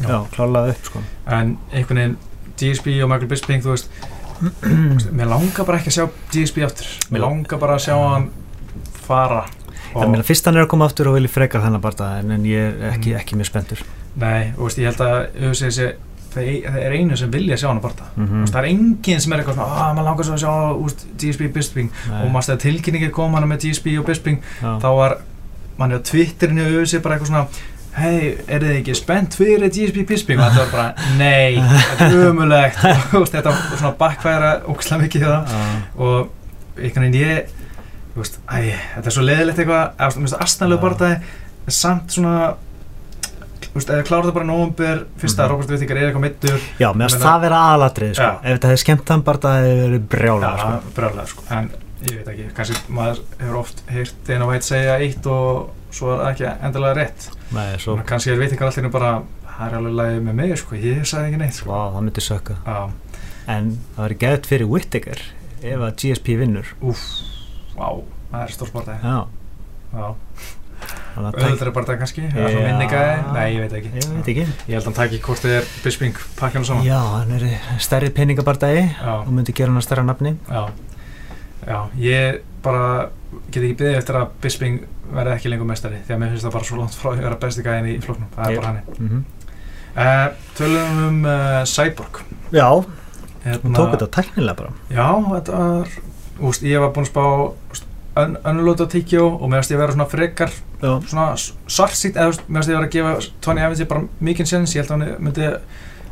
[0.00, 0.08] Já.
[0.08, 1.02] Já, klálega upp sko.
[1.28, 2.16] en einhvern veginn
[2.60, 3.90] GSP og Michael Bisping þú veist,
[5.16, 6.86] mér langar bara ekki að sjá GSP aftur.
[7.12, 7.24] Mér Já.
[7.26, 8.28] langar bara að sjá hann
[9.06, 9.42] fara.
[9.90, 12.44] Ég meina, fyrst hann er að koma aftur og vilja frekar þennan barða en, en
[12.46, 13.18] ég er ekki, Mm.
[13.20, 13.80] ekki mjög spenntur.
[14.20, 15.88] Nei, og veist, ég held að sé,
[16.30, 19.40] það er einu sem vilja sjá hann að barða mm það er enginn sem er
[19.42, 20.52] eitthvað svona að maður langar svo að sjá
[20.86, 21.90] úst, GSP Bisping.
[22.22, 25.16] Og maður stæði tilkynningi kom hana með GSP og Bisping þá var
[25.80, 27.46] manni á Twitterinu auðvitað bara eitthvað svona
[27.90, 32.28] hei, er þið ekki spennt fyrir GSP Bisping og þetta var bara, nei, þetta er
[32.30, 32.84] umulegt
[33.18, 35.54] og þetta var svona backfæra ógslag mikið það
[35.98, 37.56] og einhvern veginn ég
[38.14, 38.58] þú veist, æ,
[38.94, 40.84] þetta er svo leðilegt eitthvað veist, astnalegu Já.
[40.86, 42.52] barndagi samt svona
[43.70, 45.50] þú veist, eða klára það bara nóvumber fyrsta Mhm.
[45.52, 48.22] Robert Whittaker er eitthvað mittur Já, Ég meina- það vera aðalatrið sko.
[48.22, 48.32] Já.
[48.42, 50.72] Ef þetta hefði skemmt hann bara það hefði verið brjála sko.
[50.96, 51.44] brjálega sko.
[51.58, 51.70] en
[52.06, 56.22] ég veit ekki, kannski maður hefur oft heyrt einu veit segja eitt og svo er
[56.22, 57.26] það ekki endilega rétt.
[57.52, 59.10] Nei, svo, Þannig að kannski er veitingar allir bara
[59.56, 61.70] það er alveg lagið með mig, sko, ég sagði ekki neitt sko.
[61.72, 62.56] vá, það myndi sökka.
[62.66, 62.80] Já,
[63.50, 65.20] En það verið gæðt fyrir Whittaker
[65.60, 66.68] ef að GSP vinnur.
[66.80, 67.04] Úff,
[67.76, 67.88] vá
[68.30, 69.16] það er stór barndagi Já,
[69.90, 70.06] Já,
[71.18, 72.66] að auðvitað barndagi kannski eða svona Já.
[72.68, 73.90] minningagi, nei ég veit ekki.
[73.96, 74.44] Ég veit ekki.
[74.46, 77.44] Ég held að hann taki hvort þið er Bisping pakkjana saman Já, hann er
[77.82, 79.10] stærri peningabardagi Já.
[79.18, 80.36] og myndi gera hann að stærra nafni.
[80.46, 80.62] Já,
[81.66, 83.10] já, ég bara
[83.50, 86.56] get ekki byggðið eftir að Bisping verði ekki lengur mestari því að mér finnst það
[86.56, 88.82] bara svo langt frá að vera besti gæðin í flóknum, það er Ég- bara hann
[88.98, 89.22] mm
[89.96, 90.26] uh,
[90.58, 92.22] Tölum um uh, Cyborg.
[92.54, 92.84] Já,
[93.44, 94.72] hérna, hún tók þetta tæknilega bara.
[94.90, 95.94] Já, þetta var
[96.40, 97.86] úst, ég var búinn að spá
[98.20, 101.26] önnulóta tíkjó og mér finnst ég að vera svona frekar Já, svona
[101.70, 104.82] svartsýtt eða mér finnst ég að vera að gefa Tony Evans bara mikinn sens, ég
[104.82, 105.50] held að hann myndi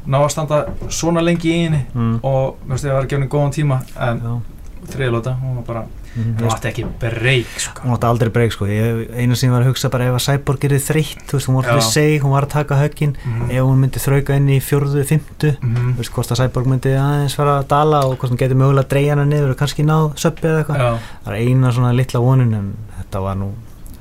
[0.09, 0.61] ná að standa
[0.95, 2.15] svona lengi í henni mm.
[2.23, 4.37] og mér finnst ég að vera að gefa henni góðan tíma en Já.
[4.87, 5.87] Þriðlóta, hún var bara
[6.19, 6.37] Mm.
[6.41, 7.83] hún átti ekki breyk sko.
[7.85, 10.25] hún átti aldrei breyk sko ég, eina sem ég var að hugsa bara ef að
[10.25, 11.69] Cyborg er þreytt þú veist, hún var Já.
[11.69, 13.51] fyrir seg, hún var að taka höggin Mhm.
[13.51, 15.93] ef hún myndi þrauka inn í fjórðu, fymtu Mhm.
[15.95, 18.85] þú veist, hvort að Cyborg myndi aðeins fara að dala og hvort hún getur mögulega
[18.85, 22.21] að dreyja hana niður og kannski náð söppi eða eitthvað það er eina svona litla
[22.21, 23.53] vonin en þetta var nú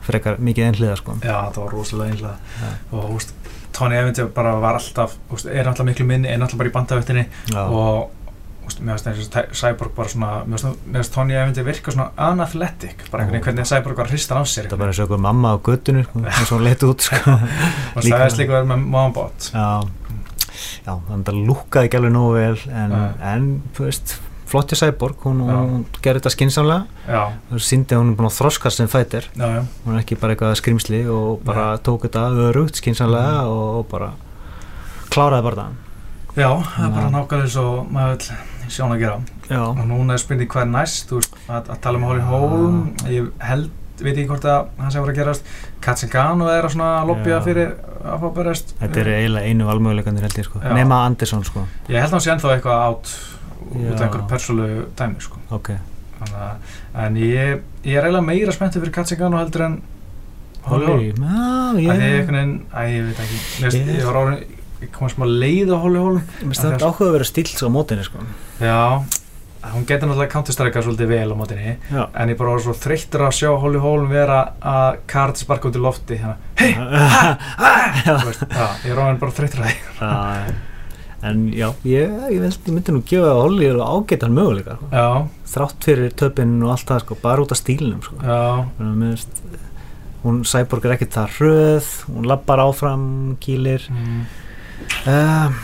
[0.01, 2.71] frekar mikið einhliða sko já, það var rosalega Já.
[2.93, 3.31] og úst,
[3.73, 7.67] Tony Evans bara var alltaf er alltaf miklu minni, er alltaf bara í bandavettinni Já.
[7.69, 8.09] og
[8.81, 10.61] mér finnst eins og Cyborg bara svona mér
[10.93, 14.67] finnst- Tony Evans virka svona unathletic bara einhvern veginn hvernig Cyborg var hristan á sér
[14.67, 17.15] þetta bara eins og einhver mamma á göttinu sko, eins og hún leit út sko.
[17.95, 19.67] og líka- sagðist líka verið með Mombot já,
[20.85, 23.11] já, þannig að það lúkkaði ekki alveg nógu vel en, Nei.
[23.33, 25.55] en þú veist flotti Cyborg, hún, Já.
[25.59, 29.25] hún gerði þetta skinsamlega já, þú síndi að hún er búin að þroskast sem fætir
[29.35, 33.51] já, já, hún er ekki bara eitthvað skrimsli og bara tók þetta örugt skinsamlega Mhm.
[33.51, 34.13] og, bara
[35.11, 35.83] kláraði bara það
[36.37, 37.11] já það er bara Já.
[37.17, 38.31] nákvæmlega eins og maður
[38.75, 39.17] hann að gera.
[39.49, 42.79] Já, og núna er spurning hvað er næst veist, að, að tala um Holly Holm
[43.07, 43.69] ég held,
[44.01, 45.51] veit ekki hvort að það sem var að gerast.
[45.81, 50.37] Katsingano er að svona lobbya fyrir að fá berast þetta er eiginlega einu valmöguleikandir held
[50.41, 50.61] ég sko.
[50.77, 51.65] Nema Andersson sko.
[51.89, 53.13] Ég held að hann sé ennþá eitthvað átt
[53.67, 54.67] út af einhverju persólu
[54.99, 55.39] dæmi sko.
[55.57, 55.71] ok,
[56.17, 56.75] Þannig að,
[57.05, 59.75] en ég, ég er eiginlega meira spenntið fyrir Katsingano heldur en
[60.67, 61.01] Holly Holm.
[61.79, 63.37] Ég er einhvern veginn, að ég veit ekki.
[63.63, 65.77] Ég- ég var orðin, ég kom að smá leið á
[66.19, 68.27] Mér finnst þetta áhuga að vera stíl á mótinni sko.
[68.61, 68.81] Já,
[69.73, 72.03] hún getur náttúrulega counterstrika svolítið vel á mótinni já.
[72.13, 75.77] en ég bara var svo þreyttur að sjá Holly Holm vera að kart sparka út
[75.77, 76.71] í lofti hérna, hei,
[78.27, 80.55] veist, já, ég er orðin bara þreyttur að já,
[81.27, 84.89] en já, ég, ég ég myndi nú gefa að Holly eru ágætan möguleika sko.
[84.93, 85.07] já,
[85.55, 88.19] þrátt fyrir töpinn og allt það sko, bara út af stílnum sko.
[88.77, 89.45] finnst,
[90.23, 93.07] hún Cyborg er ekkert það hröð hún lappar áfram,
[93.43, 93.89] kýlir.
[93.93, 94.27] Mm,
[95.07, 95.57] uh,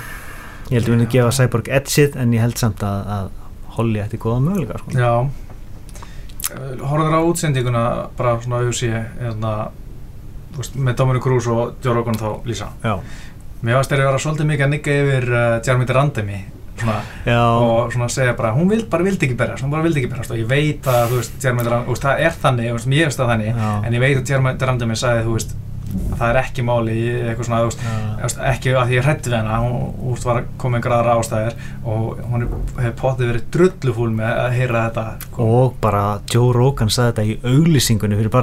[0.70, 1.14] ég held að við Já.
[1.18, 3.32] gefa Cyborg edgið en ég held samt að, að
[3.74, 4.94] Holly ætti góða möguleika sko.
[4.98, 5.14] já
[6.54, 7.84] Eh, horfður á útsendinguna
[8.18, 9.52] bara svona auðvitað hérna,
[10.76, 12.98] með Dominic Cruz og Joe Rogan þá lýsa já,
[13.64, 15.88] mér varst þeirri að vera svolítið mikið að nigga yfir uh, Jeremy
[17.26, 20.12] já, og svona segja bara, hún vild, bara vildi ekki berjast hún bara vildi ekki
[20.12, 22.78] berjast og ég veit að þú veist, Jeremy Durand, þú veist, það er þannig, þú
[22.78, 23.70] veist, það þannig Já.
[23.88, 27.26] en ég veit að Jeremy Durandemi sagði, þú veist að það er ekki máli, ég-
[27.30, 27.84] eitthvað svona, veist,
[28.22, 31.16] veist, ekki að því ég hrætti við hana hún veist, var að koma einhver aðra
[31.20, 32.46] ástæðir og hún
[32.78, 35.48] hefur pottið verið drullufúl með að heyra þetta sko.
[35.58, 36.04] og bara
[36.34, 38.34] Joe Rogan sagði þetta í auglýsingunni fyrir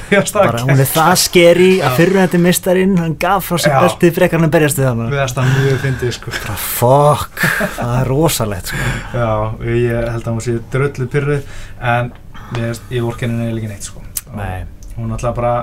[0.36, 4.40] það bara, hún er það skeri að fyrirvændi mistarinn hann gaf frá sér beltið frekar
[4.40, 6.36] hann að berjast við hann við þess að mjög fyndið sko.
[6.36, 7.44] bara fuck,
[7.80, 8.94] það er rosalegt sko.
[9.20, 9.30] já,
[9.72, 12.12] ég held að hún sé drullu pyrruð en
[12.60, 14.04] ég, vorkenni henni ekki neitt sko.
[14.36, 15.54] Nei hún alltaf bara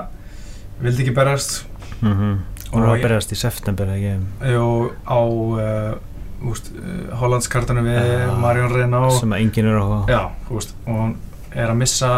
[0.80, 1.64] vildi ekki berjast
[2.00, 2.42] mm -hmm.
[2.74, 4.16] Og var að berjast í september ekki
[4.58, 8.38] og á uh, úst, uh, Hollandskartanum við Já.
[8.40, 11.16] Marion Renault sem að enginn er á já, úst, og hún
[11.54, 12.10] er að missa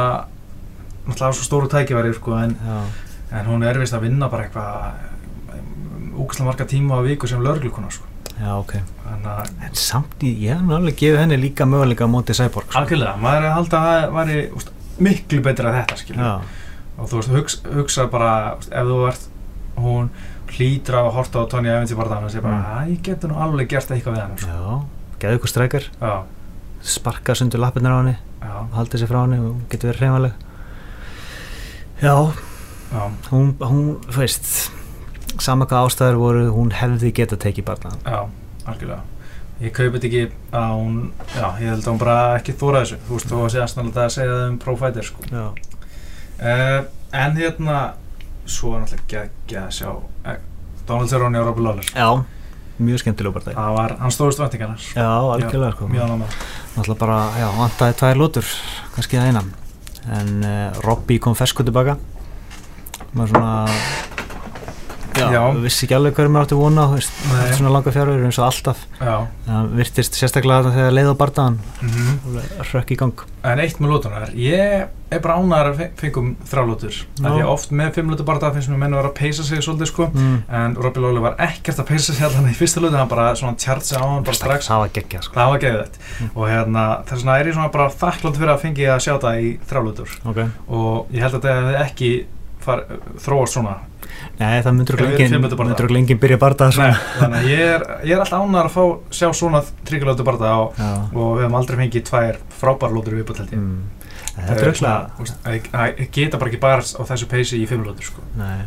[1.06, 2.56] náttúrulega svo stóru tækifæri sko, en,
[3.32, 4.94] en hún er vist að vinna bara eitthvað
[6.16, 8.04] úkslega marga tíma á viku sem lörglukuna sko.
[8.40, 12.36] já ok að en samt í, ég hef náttúrulega gefið henni líka möguleika á móti
[12.36, 12.80] Cyborg sko.
[12.80, 16.34] algjörlega, maður er að halda að það væri úst, miklu betra þetta skilur já,
[16.98, 19.26] og þú veist, hugsa, hugsa bara ef þú ert
[19.76, 20.08] hún
[20.56, 22.78] hlýtur á að horta á Tony Evans í barðan og segja bara, Mm.
[22.78, 24.36] að ég getur nú alveg gert eitthvað við hann.
[24.36, 24.82] Já.
[25.20, 25.84] Geðu ykkur streikar
[26.86, 30.32] sparka sundur lappirnar á og haldið sér frá henni og getur verið hreyfanleg.
[32.02, 32.14] Já,
[32.92, 34.70] já, hún, hún, þú veist
[35.42, 38.26] sama hvað ástæður voru, hún hefði geta tekið barna já,
[38.68, 39.02] algjörlega.
[39.60, 40.22] Ég kaupið ekki
[40.52, 40.96] að hún
[41.32, 42.98] já, ég held að hún bara ekki þóra þessu.
[43.08, 45.22] Þú veist, þú segja snarlega að segja það um Profighter sko.
[45.32, 45.46] já,
[46.40, 46.80] uh,
[47.12, 47.78] en hérna
[48.46, 50.38] svo er náttúrulega geggja að sjá uh,
[50.86, 52.08] Donald Cerrone og Robbie Lawler já.
[52.76, 55.00] Mjög skemmtilega bara það var, hann stóðust væntingarnar sko.
[55.00, 55.88] já, algjörlega sko.
[55.92, 56.34] mjög með
[56.76, 58.52] náttúrulega bara, já, vantaði tvær lútur
[58.96, 59.54] kannski það einan
[60.16, 61.96] en uh, Robby kom fersku tilbaka
[63.16, 64.15] maður svona.
[65.56, 67.22] Við vissi ekki alveg hverju maður átti vona veist,
[67.56, 69.14] svona langa fjárur eins og alltaf Já.
[69.46, 72.42] það virtist sérstaklega þegar leið á bardaðan Mm
[72.72, 76.96] rökk í gang En eitt með lótunar, ég er bara ánægðar að fe- fengum þrjálótur
[76.96, 77.28] Já.
[77.28, 79.62] Því oft með fimm lótur bara það finnst mér menn að vera að peysa sig
[79.62, 80.38] svolítið sko mm.
[80.60, 83.54] En Robbie Lawler var ekkert að peysa sig allan í fyrsta lótu Hann bara svona
[83.62, 85.38] tjart sig á hann bara strax það var geggja sko.
[85.38, 86.30] Það var geðið Mm.
[86.34, 89.40] Og hérna, þess vegna er ég svona bara þakklátt fyrir að fengi að sjá það
[89.42, 90.46] í þrjálótur okay.
[90.72, 92.10] Og ég held að það hefði ekki
[92.66, 92.82] far,
[93.22, 93.74] þróast svona
[94.38, 97.00] Nei, það myndur við myndur lengin byrja bardaða Nei, svona.
[97.20, 100.62] Þannig að ég er, ég er alltaf ánægðar að fá sjá svona tryggjalótu bara það
[100.64, 100.80] og,
[101.16, 103.76] og við hefum aldrei fengið tvær frábæra lótur viðbútt held ég Mm.
[104.36, 107.56] Þetta er svona, auðvitað úst, að- að ég geta bara ekki bara á þessu peysi
[107.62, 108.20] í fimmlótur sko.
[108.36, 108.66] Nei.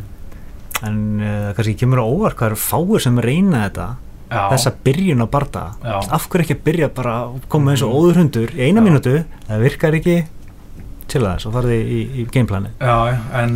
[0.82, 3.86] En uh, kannski kemur á óvart hvað eru fáir sem reyna þetta
[4.30, 7.90] Já, þessa byrjun á barda já, af hverju ekki byrja bara að koma eins og
[7.90, 8.00] Mhm.
[8.02, 9.14] óður hundur í eina mínútu
[9.48, 10.18] það virkar ekki
[11.10, 12.98] til þess og farði í, í gameplani já,
[13.42, 13.56] en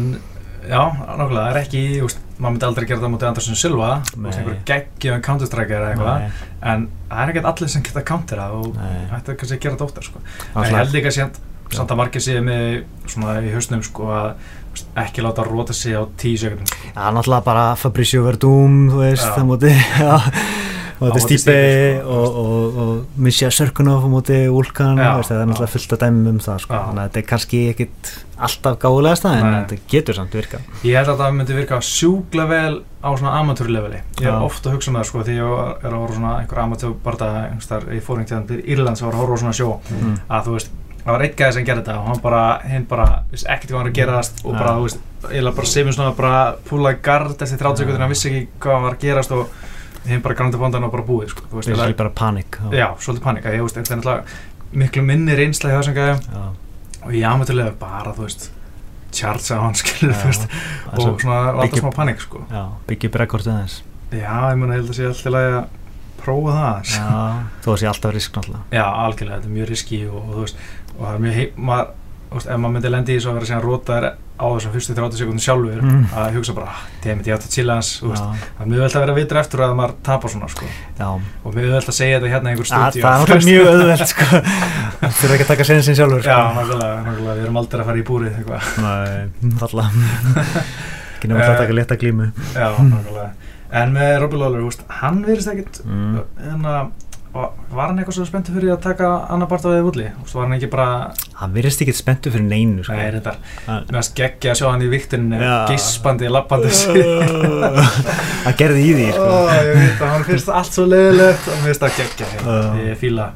[0.70, 4.18] já, nákvæmlega, það er ekki úst, maður myndi aldrei gera það mútið Andersson Silva úst,
[4.18, 4.30] Nei.
[4.34, 6.28] einhver geggjum counter-strike eða eitthvað
[6.74, 9.90] en það er ekkert allir sem geta countera og þetta er kannski að gera þetta
[9.90, 10.24] oftar sko.
[10.54, 11.34] en ég held líka sér
[11.74, 15.96] samt að margir séu með svona í hausnum sko, að úst, ekki láta róta sig
[15.98, 16.70] á tíu sekundum.
[16.94, 20.14] Já, náttúrulega bara Fabricio Verdum, þú veist, það móti, já,
[21.04, 21.56] og þetta Stipe,
[22.00, 25.96] sko, og, og, og Misja Sörkunov á móti Vulkan, Já, veist, það er náttúrulega fullt
[25.98, 28.12] að dæmi um það, sko, þannig að þetta er kannski ekkit
[28.44, 30.62] alltaf gáðulegast það, en þetta getur samt virka.
[30.84, 34.78] ég held að það myndi virka sjúkla vel á svona amatúrleveli ég er ofta að
[34.78, 38.00] hugsa um það sko, því ég er að horfa svona einhver amatúr bara einhver í
[38.04, 40.18] fóringtíðan til Írlands að horfa svona sjó Mm.
[40.30, 40.72] að þú veist,
[41.04, 43.78] það var einn gæði sem gerði þetta og hann bara, hinn bara, vissi ekkert hvað
[43.78, 44.76] hann var að gerast og bara, Ja.
[44.78, 45.00] þú veist,
[45.30, 47.76] eiginlega bara sem svona bara púlaði gard eftir 30 Ja.
[47.84, 49.48] sekundir hann vissi ekki hvað hann var að gerast og
[50.08, 52.58] hinn bara grænti bóndan og bara búið, sko, þú veist, Það það er bara panik.
[52.60, 52.74] þá.
[52.76, 54.24] já, svolítið panika, ég veist, þetta er náttúrulega
[54.84, 56.20] miklu minni reynsla í þessum gæðum
[57.04, 58.50] og ég amatúrlega bara, þú veist
[59.14, 62.64] charge á hann, skilur, þú veist það og svo- svona alltaf smá panik, sko Já,
[62.88, 63.82] byggja upp rekordið þess.
[64.12, 65.66] já, ég mun að held að sé alltaf að
[66.24, 66.92] prófa það.
[66.94, 68.64] Já, þó að sé alltaf risk náttúrulega.
[68.72, 70.56] Já, algjörlega, þetta er mjög riski og, og þú veist,
[70.94, 72.03] og það er mjög heim, maður, þú
[72.34, 75.20] veist, ef maður myndi lendi í þessu að vera síðan rótaður á þessum fyrstu 30
[75.22, 76.06] sekundum sjálfur, Mm.
[76.18, 76.72] að hugsa bara,
[77.04, 79.60] demit, ég átt að chilla hans, þú það er mjög veld að vera vitur eftir
[79.64, 80.66] að maður tapar svona, sko,
[81.46, 83.04] og mjög veld að segja þetta hérna í einhver stúdíu.
[83.04, 84.26] það er mjög auðvelt, sko.
[85.04, 86.30] Það þurfa ekki að taka sensin sjálfur, sko.
[86.34, 88.34] Já, nákvæmlega, nákvæmlega, við erum aldrei að fara í búrið,
[88.84, 89.88] Nei, alltaf.
[91.18, 92.32] Ekki nefnum að Eh, taka létta glímu.
[92.58, 93.30] já, nákvæmlega,
[93.84, 96.92] en með Robbie Lawler, þú hann verðist ekkit, Mm.
[97.34, 100.46] Að, var hann eitthvað svo spenntur fyrir að taka annar part af við vulli, var
[100.46, 100.88] hann ekki bara,
[101.40, 102.94] Hann virðist ekki spenntu fyrir neinu, sko.
[102.98, 103.34] nei, þetta,
[103.68, 105.54] Mér finnst geggja að sjá hann í viktinni Já.
[105.72, 106.74] gispandi, lappandi
[108.46, 109.30] Hann gerði í því, sko.
[109.30, 112.60] Ó, ég veit að hann finnst allt svo leiðilegt og finnst það geggja Já.
[112.90, 113.32] ég fíla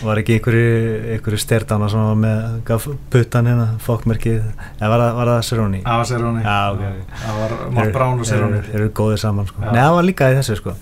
[0.00, 4.38] Var ekki einhverju, sterdana sem var með, gaf puttan hérna, fokkmerkið,
[4.78, 7.18] eða var það, var það Seróni Já, ok, ok.
[7.26, 9.60] það var Mark Brown og Seróni Þeir eru góðir saman, sko.
[9.66, 10.76] Nei, það var líka í þessu, sko.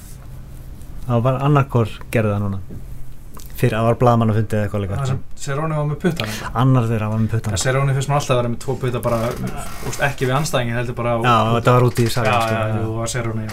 [1.09, 2.61] Það var annarkor gerði það núna.
[3.59, 4.97] Fyrir, það var blaðmann að fundið eitthvað líka.
[5.43, 7.57] Seróni var með puttan Annar þeirra var með puttan.
[7.59, 9.19] Seróni finnst mér alltaf að vera með tvo putta bara
[9.91, 12.39] úst, ekki við anstæðingi heldur bara Já, þetta var úti í sagan,
[12.87, 13.09] sko.
[13.11, 13.49] Seróni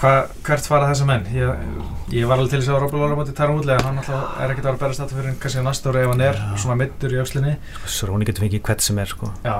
[0.00, 1.64] hvert fara þessa menn ég,
[2.14, 4.64] ég var alveg til þess að Robby Lawler mútið tæra útlega hann alltaf er ekkert
[4.64, 7.20] að vera að berast þetta fyrir kannski næsta ári ef hann er svona middur í
[7.20, 7.52] öxlinni
[7.84, 9.28] Sróni getur fengið hvert sem er, sko.
[9.44, 9.56] já,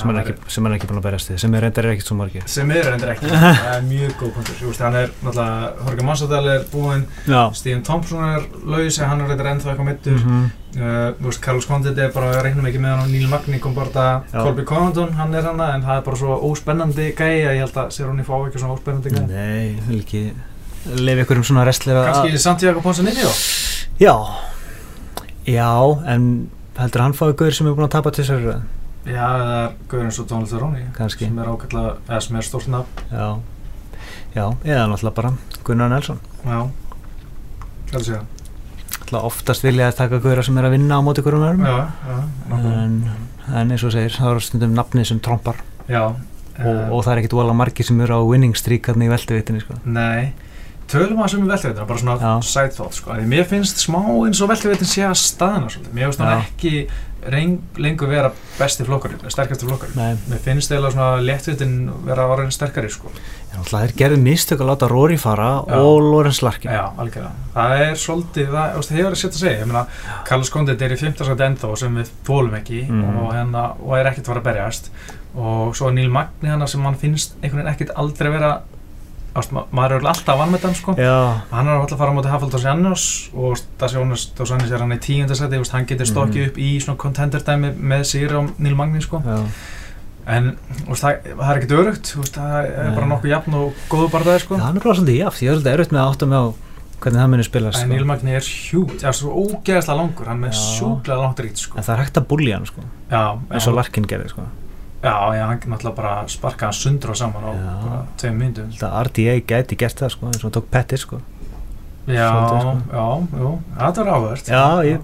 [0.00, 1.40] Sem hann hann er ekki, sem hann er ekki búin að berast þið.
[1.44, 2.46] Sem er reyndar er ekkert svo margir.
[2.48, 6.64] sem er endur ekki, það er mjög góð punktur hann er náttúrulega, Jorge Massadal er
[6.72, 7.04] búinn.
[7.60, 11.98] Stephen Thompson er laus hann er reyndar ennþá eitthvað mittur mm þú veist, Carlos Condit
[11.98, 14.42] er bara, reiknum ekki með hann og Neil Magny kom bara það, Já.
[14.44, 17.80] Colby Covington hann er hann, en það er bara svo óspennandi gæi að ég held
[17.82, 20.22] að sér hún í fá ekki svona óspennandi gæi Nei, ég vil ekki
[21.00, 22.10] lefa ykkur um svona wrestler að...
[22.10, 23.32] kannski Santiago Ponsanillo
[24.00, 24.14] Já,
[25.50, 25.70] já,
[26.14, 26.28] en
[26.78, 28.46] heldur hann fáið guður sem er búin að tapa til sér?
[29.06, 31.24] Já, það Gauður eins og Donald Cerrone Kannski.
[31.30, 33.28] sem er ákveðlega, eða sem er stórt nafn Já,
[34.34, 35.32] já, eða náttúrulega bara
[35.64, 36.20] Gunnar Nelson.
[36.44, 36.60] já,
[37.90, 38.28] hvað sé það
[39.00, 41.64] Náttúrulega oftast vilja að taka guður sem er að vinna á móti öðrum.
[41.66, 42.18] já, já,
[42.50, 42.82] nákvæmlega.
[42.84, 43.00] En,
[43.56, 45.56] en eins og segir, það eru stundum nafnið sem trompar
[45.90, 49.08] já og, og það er ekkit vola margir sem eru á winning streak hann í
[49.10, 49.78] veltuvitinu, sko.
[49.88, 50.32] Nei,
[50.90, 52.32] tölum að sem er veltuveitina, bara svona Já.
[52.42, 53.14] side thought sko.
[53.14, 55.94] Því mér finnst smá eins og veltuveitin sé að staðina svolítið.
[55.94, 56.44] Mér finnst hann Já.
[56.48, 56.74] ekki
[57.30, 60.16] reyng, lengur vera besti flokkarinn, sterkasti flokkarinn.
[60.30, 61.74] Mér finnst eiginlega svona léttvitin
[62.06, 63.10] vera orðin sterkari sko.
[63.52, 65.74] en náttúrulega þeir gerðu mistök að láta Rory fara Já.
[65.82, 66.70] og Lorenz Larkin.
[66.70, 67.32] Já, algjörlega.
[67.54, 69.58] Það er svolítið, það, veist, það hefur að setja að segja.
[69.60, 69.86] Ég meina,
[70.24, 73.16] Carlos Condit er í 15 sæti ennþá sem við þólum ekki Mhm.
[73.18, 74.90] og, hérna, og er ekkert að fara að berjast.
[75.36, 78.60] Og svo er Neil Magni hana sem hann finnst einhvern veginn ekkert aldrei vera,
[79.52, 80.94] ma maður er alltaf vann með hann sko.
[81.00, 81.16] Já,
[81.50, 84.78] hann er alltaf að fara á móti Hafald dos Jannos og Stasjónas dos Jannos er
[84.84, 86.48] hann í tíundasæti veist, hann getur stokkið Mhm.
[86.50, 89.22] upp í svona contender dæmi með sigur á Neil Magni sko.
[90.26, 94.40] en úst, það, það er ekkert örugt það er bara nokkuð jafn og góðu barðaði
[94.44, 94.58] sko.
[94.60, 96.46] Hann er bara svolítið jaft, ég er svolítið erfitt með að átta mig á
[97.00, 98.04] hvernig það munir spilast en sko.
[98.10, 101.78] Magni er hjút, það er svo ógeðslega langur hann er með sjúklega langt rít sko.
[101.78, 104.42] en það er hægt að búlja hann sko, eins og Larkin gerði sko.
[105.02, 108.38] Já, já, hann náttúrulega bara sparka hann sundra saman á bara tveim
[108.76, 111.20] Þetta RDA gæti gert það sko, eins og tók Pettis sko.
[112.06, 112.74] já, Svolítið, sko.
[112.92, 113.06] já,
[113.44, 114.98] jú, þetta er áhvert Já, ég,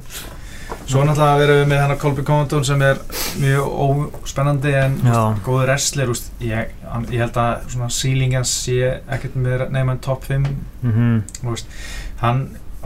[0.86, 2.98] Svo náttúrulega verðum við með hann Colby Condon sem er
[3.38, 7.76] mjög óspennandi en úst, góður wrestler úst, ég, hann, ég held að
[8.40, 8.76] hans sé
[9.06, 10.48] ekkert með en top 5
[10.82, 11.70] mm þú veist,
[12.22, 12.42] hann,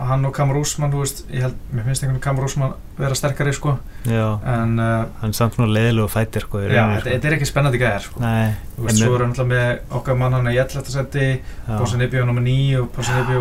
[0.08, 3.76] hann og Kamar Úsmann veist, ég held, mér finnst einhvern Kamar Úsmann vera sterkari sko.
[4.08, 7.48] Já, en uh, hann er samt svona leiðilegu fættir sko, já, þetta, þetta er ekki
[7.50, 8.22] spennandi gæðir sko.
[8.24, 10.92] Nei, Þú veist, svo er hann alltaf með okkar mann hann í 11.
[10.94, 11.74] seti já.
[11.74, 13.40] Bossan Ibbi á nummer 9 og Bossan Ibbi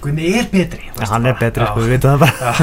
[0.00, 2.54] Gunni er betri þú Já, veist, hann er betri sko, við veitum það bara.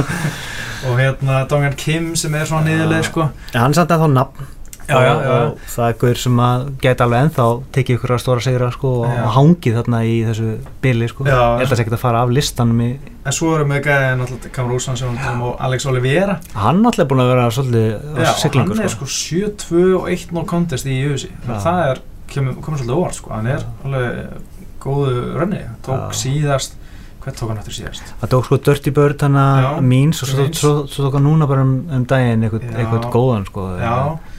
[0.89, 3.27] Og hérna Dongan Kim sem er svona niðurleið sko.
[3.53, 4.47] En hann samt ennþá nafn
[4.91, 5.35] Já, já, og, já.
[5.47, 7.45] og það er guður sem að geta alveg ennþá
[7.77, 9.23] tekið ykkur að stóra segra sko, og, Já.
[9.37, 10.49] hangið þarna í þessu
[10.83, 11.25] bili sko.
[11.25, 11.31] Já.
[11.31, 12.89] ég held að það sé ekki að fara af listanum í,
[13.21, 14.67] en svo erum við gæðið náttúrulega
[15.11, 18.85] við talum og Alex Oliveira hann alltaf búin að vera svolítið á Já, siglingu hann
[18.85, 19.09] er sko.
[19.09, 19.35] sko
[19.71, 21.59] 7-2 og 1-0 contest í Já.
[21.61, 23.33] það er, kemur, komur svolítið óvart sko.
[23.35, 23.69] hann er Já.
[23.85, 24.49] alveg
[24.81, 26.21] góðu rönni tók Já.
[26.23, 26.77] síðast
[27.21, 28.11] hvað tók hann eftir síðast?
[28.21, 30.61] það tók sko Dirty Bird hann að Means og svo, Means.
[30.61, 33.65] svo, svo tók hann núna bara um, um daginn eitthvað, eitthvað góðan sko.
[33.81, 33.93] Já,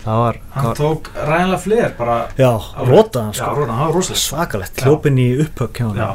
[0.04, 2.50] það var, hann var tók ræðanlega fler bara já,
[2.90, 3.66] rótaðan sko.
[3.70, 6.10] hann rosalega svakalegt, hljópin í upphökk hjá Já,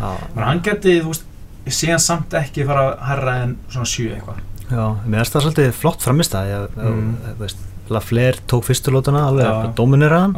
[0.00, 1.26] hann menn hann geti, þú veist
[1.84, 5.44] ég hann samt ekki fara að herra en svona 7 eitthvað Já, mér finnst það
[5.48, 7.16] svolítið flott framist að Mm.
[7.34, 7.48] mm.
[7.90, 10.36] Lafler tók fyrstu lótuna alveg að dominera hann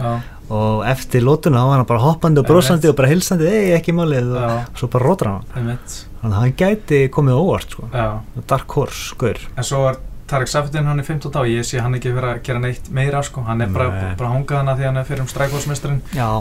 [0.53, 4.33] og eftir lótuna var hann bara hoppandi og brosandi og bara hilsandi, ei ekki málið.
[4.37, 5.45] Og já, svo bara rótar hann.
[5.55, 7.89] Þannig að hann gæti komið óvart sko.
[8.51, 9.41] Dark Horse, gaur.
[9.57, 10.01] En svo er
[10.33, 13.21] Tarek Safdin hann er 15 dag, ég sé hann ekki vera að gera neitt meira
[13.27, 15.99] sko, hann er bara, bara hangað hana því hann er fyrir um strækválsmestrin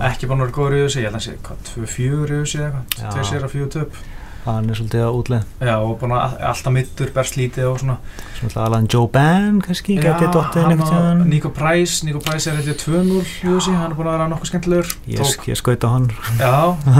[0.07, 2.37] ekki búin að vera góður í þessu, ég held að hann sé hvað, 2-4 í
[2.37, 2.77] þessu eða Já.
[3.01, 3.99] eitthvað, 2 sér að 4 töp
[4.45, 7.97] hann er svolítið á útleð Já, og að alltaf mittur, berst lítið og svona.
[8.37, 11.21] Svo alltaf alveg Joe Bann kannski, gæti dottið hann einhvern og tíðan.
[11.29, 14.51] Nico Price, Nico Price er eitthvað 2-0 í þessu, hann er búin að vera nokkuð
[14.51, 14.95] skemmtilegur.
[15.05, 16.07] Ég, tók, ég skaut á hann.
[16.41, 16.55] Já,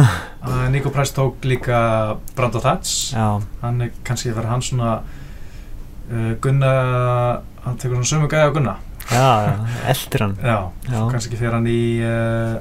[0.46, 1.82] uh, Nico Price tók líka
[2.38, 3.26] Brando Thats Já,
[3.64, 6.74] hann er kannski að vera hann svona uh, Gunna
[7.66, 8.76] hann tekur svona sömu gæði á Gunna.
[9.12, 9.30] Já,
[9.92, 10.38] eldir hann.
[10.46, 11.00] Já, Já.
[11.10, 12.60] kannski fyrir hann í uh,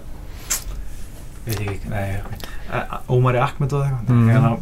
[1.45, 2.50] veit ég ekki, nei uh,
[3.11, 4.11] Ómari Ahmed og eitthvað.
[4.11, 4.59] Mm.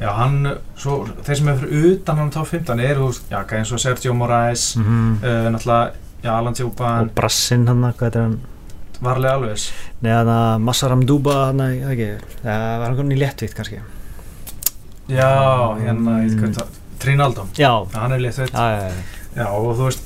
[0.00, 0.38] Já, hann,
[0.80, 0.94] svo,
[1.26, 4.14] þeir sem er fyrir utan hann top 15 eru, þú veist, já, eins og Sergio
[4.16, 5.92] Moraes mm uh, náttúrulega,
[6.24, 8.38] já, Alan Tjópan og Brassin hann, hvað er hann?
[9.00, 9.66] Varlega alveg
[10.00, 12.08] Nei, hann að Massaram Duba hann, veit ekki,
[12.42, 13.82] það var hann í léttvikt kannski?
[15.10, 15.30] Já,
[15.80, 16.56] hérna, Mm.
[17.00, 18.40] Trinaldo, Já, hann er létt
[19.36, 20.02] já, og þú veist,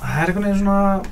[0.00, 1.02] það er einhvern veginn svona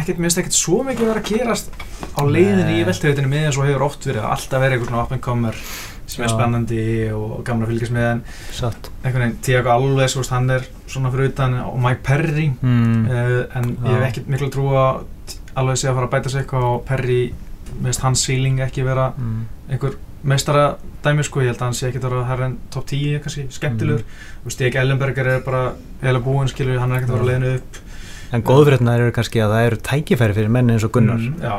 [0.00, 1.70] ekkert, minnst ekkert svo mikið vera að gerast
[2.18, 5.22] á leiðinni í velteveitinu eins og hefur oft verið, alltaf verið eitthvað svona up and
[5.22, 5.60] comer
[6.08, 6.34] sem er Já.
[6.34, 8.22] spennandi og gaman að fylgjast með en
[8.56, 13.06] satt einhvern veginn, Tiago Alves, veist, hann er svona fyrir utan og Mike Perry mm.
[13.06, 14.06] uh, en ég hef Já.
[14.08, 15.02] ekkert miklu trú að
[15.58, 17.18] Alves sé að fara að bæta sig eitthvað og Perry,
[17.82, 19.42] minnst hans ceiling ekki vera Mm.
[19.68, 22.86] einhver meistara dæmi sko, ég held að hann sé ekkert að vera herra en top
[22.90, 24.16] 10 kannski, skemmtilegur Mm.
[24.44, 27.30] veist, Stig Ellenberger er bara heila búinn, skilur, hann er ekkert að vera Já.
[27.34, 27.84] leiðinu upp
[28.32, 31.54] En góðfrétnar eru kannski að það eru tækifæri fyrir menni eins og Gunnar mm, já,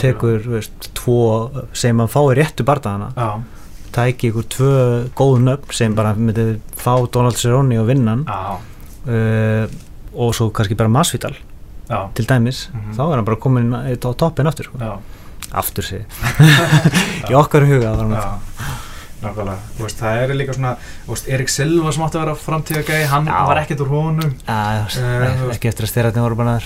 [0.00, 3.42] tekur, veist, tvo sem hann fái réttu barndagana já,
[3.92, 8.58] tæki ykkur tvö góð nöfn sem bara myndi fá Donald Cerrone og vinnan já,
[9.06, 9.66] uh,
[10.14, 11.34] og svo kannski bara Masvidal
[11.88, 12.94] já, til dæmis, Mhm.
[12.96, 14.78] þá er hann bara komin á toppin aftur, sko.
[14.78, 14.98] já,
[15.52, 16.04] aftur sig
[17.30, 18.12] í okkar huga var hann.
[18.16, 18.38] Já
[19.22, 20.76] nákvæmlega, veist, það er líka svona
[21.06, 23.44] veist, Erik Silva sem átti að vera framtíða gæi hann Já.
[23.46, 24.32] var ekkert úr honum.
[24.48, 26.64] Eh, þú veist- ekki eftir að styrratni voru bara þar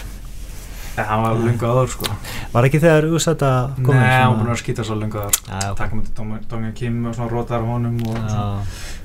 [0.97, 2.07] en hann var lungu aður, sko.
[2.53, 5.40] Var ekki þegar úsætta nei, komin hann var búin að að skýta svo lungu aður
[5.47, 5.76] Já, ok.
[5.80, 6.07] takk með
[6.51, 8.16] Dongan Kim og svona rótar honum og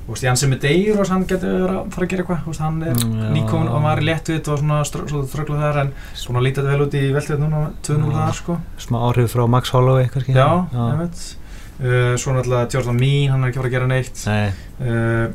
[0.08, 2.96] veist, Jansi með Deir og hann getur verið að fara að gera eitthvað, hann er
[3.02, 6.96] Mm, nýkomin og maður er léttvitt og svona ströggluð þar en svona lítið vel út
[6.98, 8.16] í veltvitt núna 2-0 Já.
[8.16, 8.56] þar, sko.
[8.78, 10.32] Smá áhrif frá Max Holloway kannski?
[10.34, 11.22] Já, ég veit
[11.82, 14.26] uh, Svo náttúrulega Jordan Mean, hann er ekki að fara að gera neitt.
[14.26, 15.26] Nei, uh,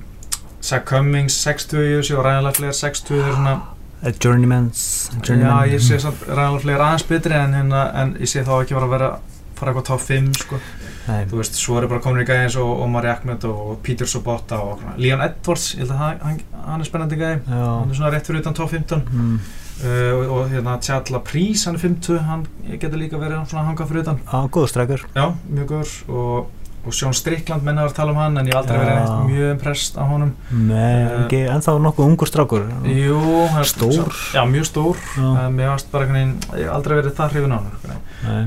[0.68, 5.98] Zach Cummings, 60 í þessu og Ryan Lafleur 60 a Journeyman's Já, Journeyman ég sé
[6.02, 9.12] samt Ryan Lafleur aðeins betri en, hérna, en ég sé þá ekki vera að vera
[9.58, 10.60] fara eitthvað top 5 sko.
[11.08, 14.10] Nei, þú veist, svo er bara komin í gæði eins og Omar Ahmed og Peter
[14.10, 14.84] Sobotta og.
[15.00, 18.28] Leon Edwards, ég held að hann, hann, er spennandi gæði hann já er svona rétt
[18.30, 19.38] fyrir utan top 15 mm.
[19.86, 22.46] uh, og, og hérna Tjalla Prís, hann er 50 hann
[22.76, 24.22] getur líka verið svona hangað fyrir utan.
[24.28, 25.96] Á, góð strækur Já, mjög góður.
[26.12, 26.52] Og,
[26.88, 29.52] og Sjón Strickland menna var að tala um hann en ég aldrei verið neitt mjög
[29.58, 30.32] impressed á honum.
[30.52, 32.66] Nei, Eh, ekki ennþá nokkuð ungur strákur.
[32.88, 33.20] Jú,
[33.68, 34.14] Stór.
[34.34, 34.98] Já, mjög stór.
[35.20, 37.70] Uh, Mér varst bara einhvern veginn, ég aldrei verið það hrifin á hann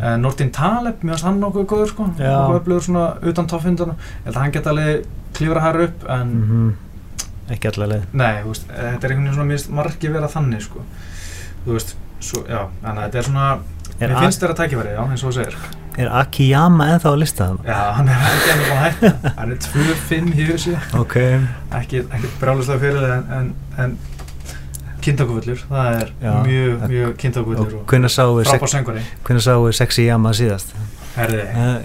[0.02, 2.06] uh, Nordin Taleb, mér varst hann nokkuð góður sko.
[2.18, 5.04] Nokkuð öflugur svona utan toppfindana Ég held að hann geta alveg
[5.36, 6.70] klífra hær upp en Mhm.
[7.50, 8.02] Ekki allavega leið.
[8.14, 10.82] Nei, veist, eh, þetta er einhvern veginn svona margi vera þannig sko.
[11.66, 13.46] Þú veist, svo, já, að þetta er svona
[14.00, 15.56] Er, Mér finnst þetta tækifæri, já, eins og þú segir.
[16.00, 17.58] Er Akiyama ennþá að lista það?
[17.68, 19.32] Já, hann er ekki búin að hætta.
[19.36, 21.16] Hann er 2-5 í þessu Ok.
[21.80, 23.50] Ekki, ekki brjáluslega fyrir það en, en,
[23.84, 23.98] en
[25.00, 29.04] Kindakuvöllur, það er Já, mjög, það- mjög Og kindakuvöllur og hvernig við frábár söngvari.
[29.24, 30.74] hvenær sáum við Sexy Yama síðast?
[31.16, 31.78] Herði, uh,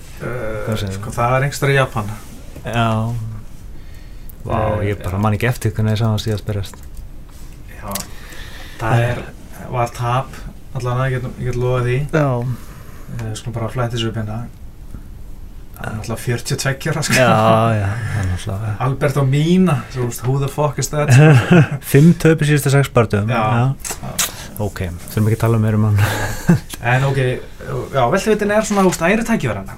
[0.75, 0.95] segirðu?
[0.97, 2.09] sko, það er einhverstað í Japan.
[2.65, 2.87] Já.
[4.45, 6.75] Vá, Eh, ég bara man ekki eftir hvernig ég sá hann síðast berjast
[7.71, 7.87] Já,
[8.79, 9.21] það er
[9.71, 10.27] var tap
[10.75, 11.97] allan að ég get, lofa því.
[12.11, 12.27] Já.
[13.15, 14.37] Uh, Skulum bara flæta þessu upp hérna.
[15.75, 17.15] Það er náttúrulega 42 ára sko.
[17.19, 17.31] Já,
[17.75, 17.87] já,
[18.29, 21.11] náttúrulega Alberto Mina, þú veist, who the fuck is that?
[21.91, 23.73] Fimm töpi síðustu sex barndum Já.
[24.63, 25.99] Ok, þurfum ekki að tala meira um hann.
[26.95, 27.17] En ok,
[28.13, 29.25] veltevitin er svona, æri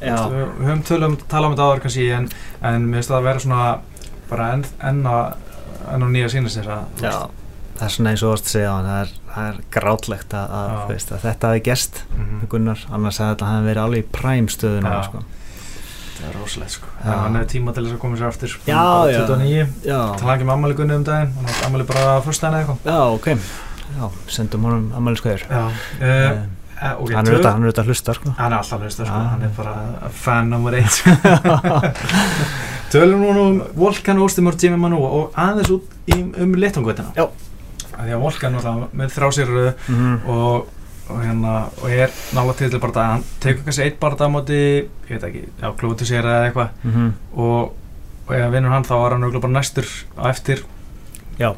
[0.03, 0.17] Já.
[0.27, 2.29] Við við höfum tölum, talað um þetta áður kannski en,
[2.69, 3.61] en mér finnst það að vera svona
[4.29, 6.73] bara enn, enn á nýja sínast þess
[7.07, 7.46] að
[7.77, 9.15] það er svona eins og að segja á hann það er,
[9.45, 10.77] er grátlegt að, að, Já.
[10.81, 14.03] þú veist, að þetta hafi gerst mhm, með Gunnar, annars hefði þetta hafi verið alveg
[14.03, 15.01] í præm stöðuna Já.
[15.07, 15.23] sko.
[16.17, 17.13] Það er rosalegt sko Já.
[17.13, 19.19] Hann hefur tíma til þess að koma sér aftur Já, Bara já.
[19.21, 22.63] 29 Já, Tala ekki um ammali gunni um daginn Hann hefði ammali bara fyrstæðin eða
[22.63, 23.27] eitthvað já, ok
[23.97, 25.69] Já, sendum honum ammæliskveður Já uh,
[26.01, 28.33] uh, okay, Hann er auðvitað, hann er auðvitað að hlusta sko.
[28.37, 29.29] Hann er alltaf hlusta sko, Já.
[29.35, 31.13] hann er bara fan nummer 1 sko.
[32.93, 37.27] Tölum nú um Volkan Óstimur Jimmy Manu og aðeins út í, um letungveitina Já.
[37.97, 38.57] Því að Volkan
[38.93, 39.51] með þrá sér
[39.87, 40.67] mm og,
[41.09, 44.57] og hérna og er nála til til bara hann tekur kannski eitt bara á móti
[44.85, 46.69] ég veit ekki, já, klúti sér eða eitthvað.
[46.83, 47.11] -hmm.
[47.35, 47.73] og,
[48.27, 49.87] og ef vinnur hann þá var hann örugglega bara næstur
[50.19, 50.63] á eftir.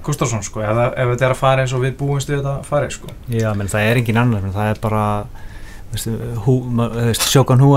[0.03, 2.65] Gustafsson sko, það- ef þetta er að fara eins og við búumst við þetta að
[2.65, 3.07] fara sko.
[3.27, 5.25] Já, menn það er engin annar menn það er bara
[5.91, 6.11] veistu,
[6.45, 6.55] hú,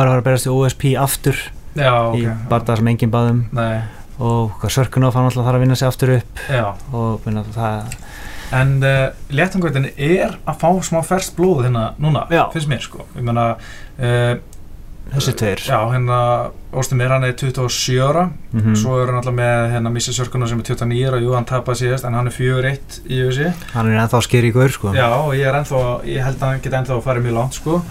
[0.00, 1.36] er að fara að berast í OSP aftur
[1.76, 2.16] Já, ok.
[2.18, 3.82] í barða sem enginn baðum Nei,
[4.20, 6.42] og hvað Sörkunov hann alltaf þarf að vinna sig aftur upp.
[6.50, 6.64] Já.
[6.92, 7.94] Og minna, það
[8.52, 12.46] En uh, léttangveitin er að fá smá ferskt blóð hérna núna, Já.
[12.52, 13.06] finnst mér sko.
[13.16, 13.54] Ég meina,
[13.98, 14.34] uh,
[15.12, 16.18] þessi tveir já, hérna,
[16.72, 18.74] Óstumir, hann er 27 ára, Mhm.
[18.80, 21.82] svo er hann alltaf með hérna Missa Sörkunar sem er 29 ára, jú, hann tapaði
[21.82, 23.50] síðast, en hann er 4-1 í USA.
[23.74, 26.48] hann er ennþá skeri í gaur sko Já, og ég er ennþá, ég held að
[26.48, 27.82] hann geti ennþá að fara mjög langt, sko.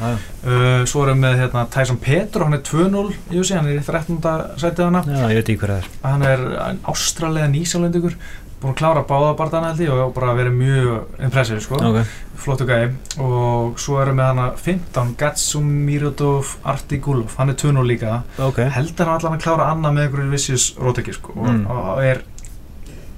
[0.42, 3.84] Uh, svo erum við hérna Tyson Petro, hann er 2-0 í USA, hann er í
[3.86, 4.18] 13.
[4.58, 5.04] sætið hana.
[5.06, 8.16] já, ég veit ekki hver það er Hann er ástralega nýsjálfendugur,
[8.62, 11.76] búinn að klára báða barndana held ég og bara verið mjög impressive, sko.
[11.82, 12.06] ok,
[12.42, 18.22] flottu gæði og svo erum við hana 15 Gatsumirodov Artigulov, hann er 2-0 líka.
[18.40, 18.60] Ok.
[18.76, 21.34] Heldur hann allan að klára annað með einhverju vissjus róteki sko.
[21.38, 21.66] Og, Mm.
[21.70, 22.22] og er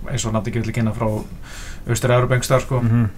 [0.09, 1.07] eins og nátti ekki vilja kynna frá
[1.87, 2.79] Östur Európengstar sko.
[2.81, 3.09] Mhm.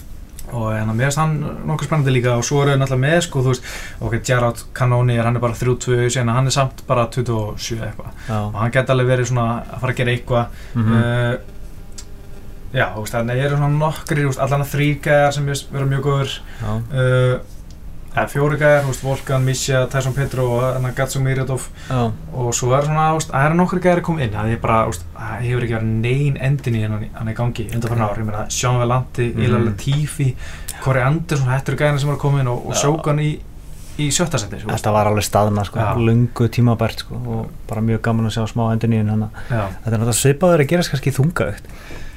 [0.53, 2.35] og hérna mér finnst hann nokkuð spennandi líka.
[2.37, 3.63] Og svo erum við náttúrulega með sko þú veist
[4.01, 8.11] ok, Gerard Canoni er hann er bara 32 síðan hann er samt bara 27 eitthvað.
[8.29, 10.45] Og hann geti alveg verið svona að fara að gera eitthvað.
[10.75, 10.93] Mhm.
[10.93, 11.37] uh,
[12.75, 16.03] já, þú veist, þannig eru svona nokkri, allan að þrýr gæjar sem ég vera mjög
[16.09, 16.33] góður.
[16.91, 17.35] Uh,
[18.15, 21.65] eða veist, Volkan, Misja, Tyson Petro og hérna Gatsu Miradov.
[22.33, 24.77] Og svo er svona, það eru nokkri gæjar að koma inn það er bara,
[25.17, 28.21] það hefur ekki verið nein endin í hann, í gangi undan fyrir ár.
[28.21, 29.43] Ég meina, Sean Velanti, Mhm.
[29.49, 30.29] Ila Latifi
[30.83, 32.75] Corey Anderson, þetta eru gæjarna sem eru að koma inn og, og.
[32.75, 33.29] Shogun í,
[33.97, 34.67] í sjötta seti veist.
[34.67, 35.93] þetta var alveg staðna sko, Já.
[35.95, 39.07] lungu tímabært sko og bara mjög gaman að sjá smá endur nýjum
[39.47, 41.69] þetta er náttúrulega svipaður að gerast kannski þungaugt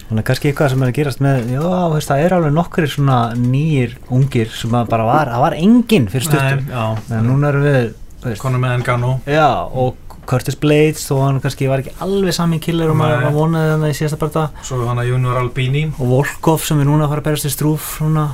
[0.09, 2.90] þannig að kannski eitthvað sem er að gerast með já, veist, það er alveg nokkri
[2.90, 7.66] svona nýjir ungir sem bara var, það var enginn fyrir stuttum, Nei, já, núna erum
[7.68, 7.80] við
[8.24, 12.59] veist, konum með Engano já, og Curtis Blades þó hann kannski var ekki alveg sami
[12.61, 15.86] killer og maður vonaði þannig í síðasta barða svo hann að Junior Albini.
[15.96, 18.26] Og Volkov sem er núna að fara að berast í strúf núna.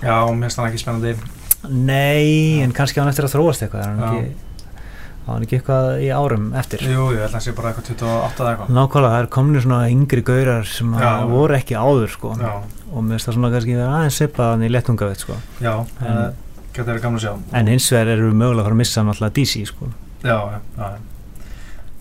[0.00, 1.12] Já, mér finnst hann ekki spennandi.
[1.68, 2.64] Nei, Já.
[2.64, 4.08] en kannski hann eftir að þróast eitthvað er hann Já.
[4.08, 4.48] ekki,
[5.22, 7.92] á hann ekki eitthvað í árum eftir jú, ég held að hann sé bara eitthvað
[7.94, 11.08] 28 eða eitthvað Nákvæmlega, það er komnir svona yngri gaurar sem Já.
[11.12, 12.32] að voru ekki áður sko.
[12.40, 12.52] já,
[12.92, 15.36] og mér finnst það svona kannski vera aðeins svipaðan í lettungavit sko.
[15.62, 16.34] já, En- en,
[16.72, 19.02] getur verið gaman að sjá en hins vegar erum við mögulega að fara að missa
[19.06, 19.88] náttúrulega DC sko.
[20.22, 20.92] já, já, já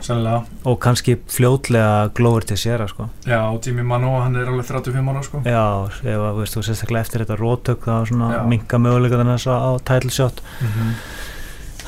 [0.02, 3.06] Sannlega, og kannski fljótlega Glover til sér sko.
[3.24, 6.64] já, og Jimmy Mano, hann er alveg 35 ára, sko Já, ef að veist, þú
[6.66, 10.96] sérstaklega eftir þetta rótök þá minka mögulega þannig að á title shot Mhm.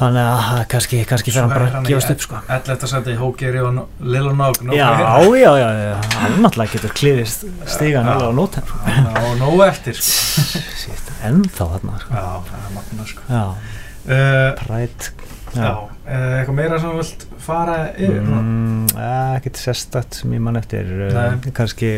[0.04, 2.42] Þannig að kannski, kannski fer hann bara að í gefast upp sko.
[2.58, 2.88] 11.
[2.94, 8.10] seti, Hókeri og Lil Nog no Já, já, já, já, hann náttúrulega getur klifist stigan
[8.10, 8.16] Já.
[8.18, 8.82] alveg á sko.
[8.88, 11.00] Já, og nóg eftir, sko
[11.30, 12.20] ennþá þarna sko.
[12.20, 13.44] Já, það er magna, sko
[14.04, 15.12] uh, prætt
[15.54, 20.60] eh, eitthvað meira sem þú vilt fara yfir mm, eh, ekkert sérstætt sem ég mann
[20.60, 20.90] eftir
[21.56, 21.96] kannski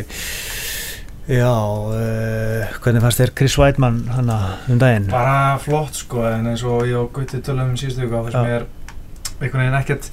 [1.25, 6.63] já uh, hvernig fannst þér Chris Weidmann hana um daginn bara flott sko en eins
[6.67, 8.41] og ég og Gutti tölum um síðustu viku þess Já.
[8.41, 8.67] að ég er
[9.41, 10.09] einhvern veginn ekkert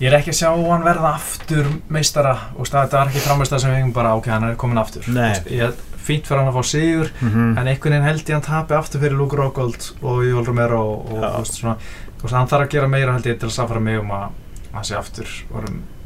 [0.00, 3.72] ég er ekki að sjá hann verða aftur meistara og þetta var ekki framist sem
[3.72, 5.32] við hengum bara ok, hann er komin aftur Nei.
[5.48, 5.74] Ég er
[6.08, 9.02] fínt fyrir hann að fá sigur mm en einhvern veginn held ég hann tapi aftur
[9.02, 11.76] fyrir Luke Rockhold og Jól Romero og, og þú veist, svona,
[12.18, 14.28] þú veist, hann þarf að gera meira held ég til að safra mig um að
[14.74, 15.97] hann sé aftur orðum já,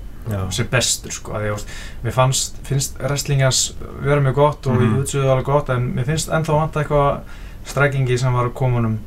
[0.54, 1.70] sem bestur sko að ég, veist,
[2.04, 3.62] mér fannst, finnst wrestlingas
[4.02, 4.98] vera mjög gott og mm.
[4.98, 8.98] jútsuðu alveg gott en mér finnst ennþá vant eitthvað strækingi sem var komunum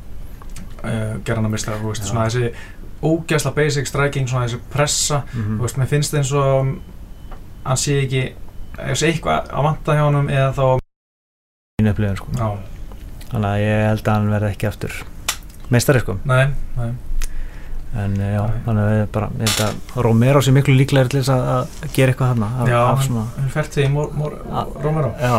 [0.83, 2.51] uh, gerðan að mista þú veist, svona þessi
[3.05, 6.75] ógæsla basic striking, svona þessi pressa mm þú veist, mér finnst eins og
[7.65, 8.25] hann sé ekki
[8.75, 10.65] ef sé eitthvað að vanta hjá honum eða þá
[11.81, 12.31] mínu upplifun sko.
[12.35, 12.47] Já,
[13.31, 14.97] þannig að ég held að hann verði ekki aftur
[15.73, 16.17] meistari sko.
[16.27, 16.45] Nei,
[16.77, 16.89] nei,
[17.95, 21.31] en eh, já, þannig að við bara held að Romero sé miklu líklegri til þess
[21.35, 21.45] að,
[21.85, 24.67] að gera eitthvað hann af, já, af svona hann fært því mór, mór, Ah.
[24.83, 25.37] Romero já,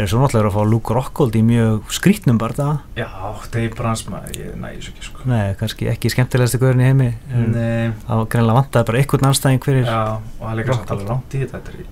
[0.00, 2.72] er svo náttúrulega að fá Luke Rockhold í mjög skrítnum bara það
[3.02, 3.08] já,
[3.52, 7.08] Dave Brans, maður, ég næ þessu ekki sko nei, kannski ekki skemmtilegasti guðurinn í heimi
[7.34, 10.00] nei, það var greinlega vantaði bara einhvern anstæðing fyrir já,
[10.40, 10.94] og líka samt Rockhold.
[10.94, 11.88] alveg langt í þetta þetta í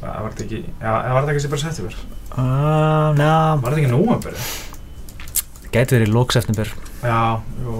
[0.00, 3.76] það var þetta ekki, já, það var þetta ekki sem bara settur uh, já, var
[3.76, 4.48] þetta ekki nóvamberi?
[5.74, 6.74] gæti verið í lóksefnibur
[7.04, 7.74] já, jú,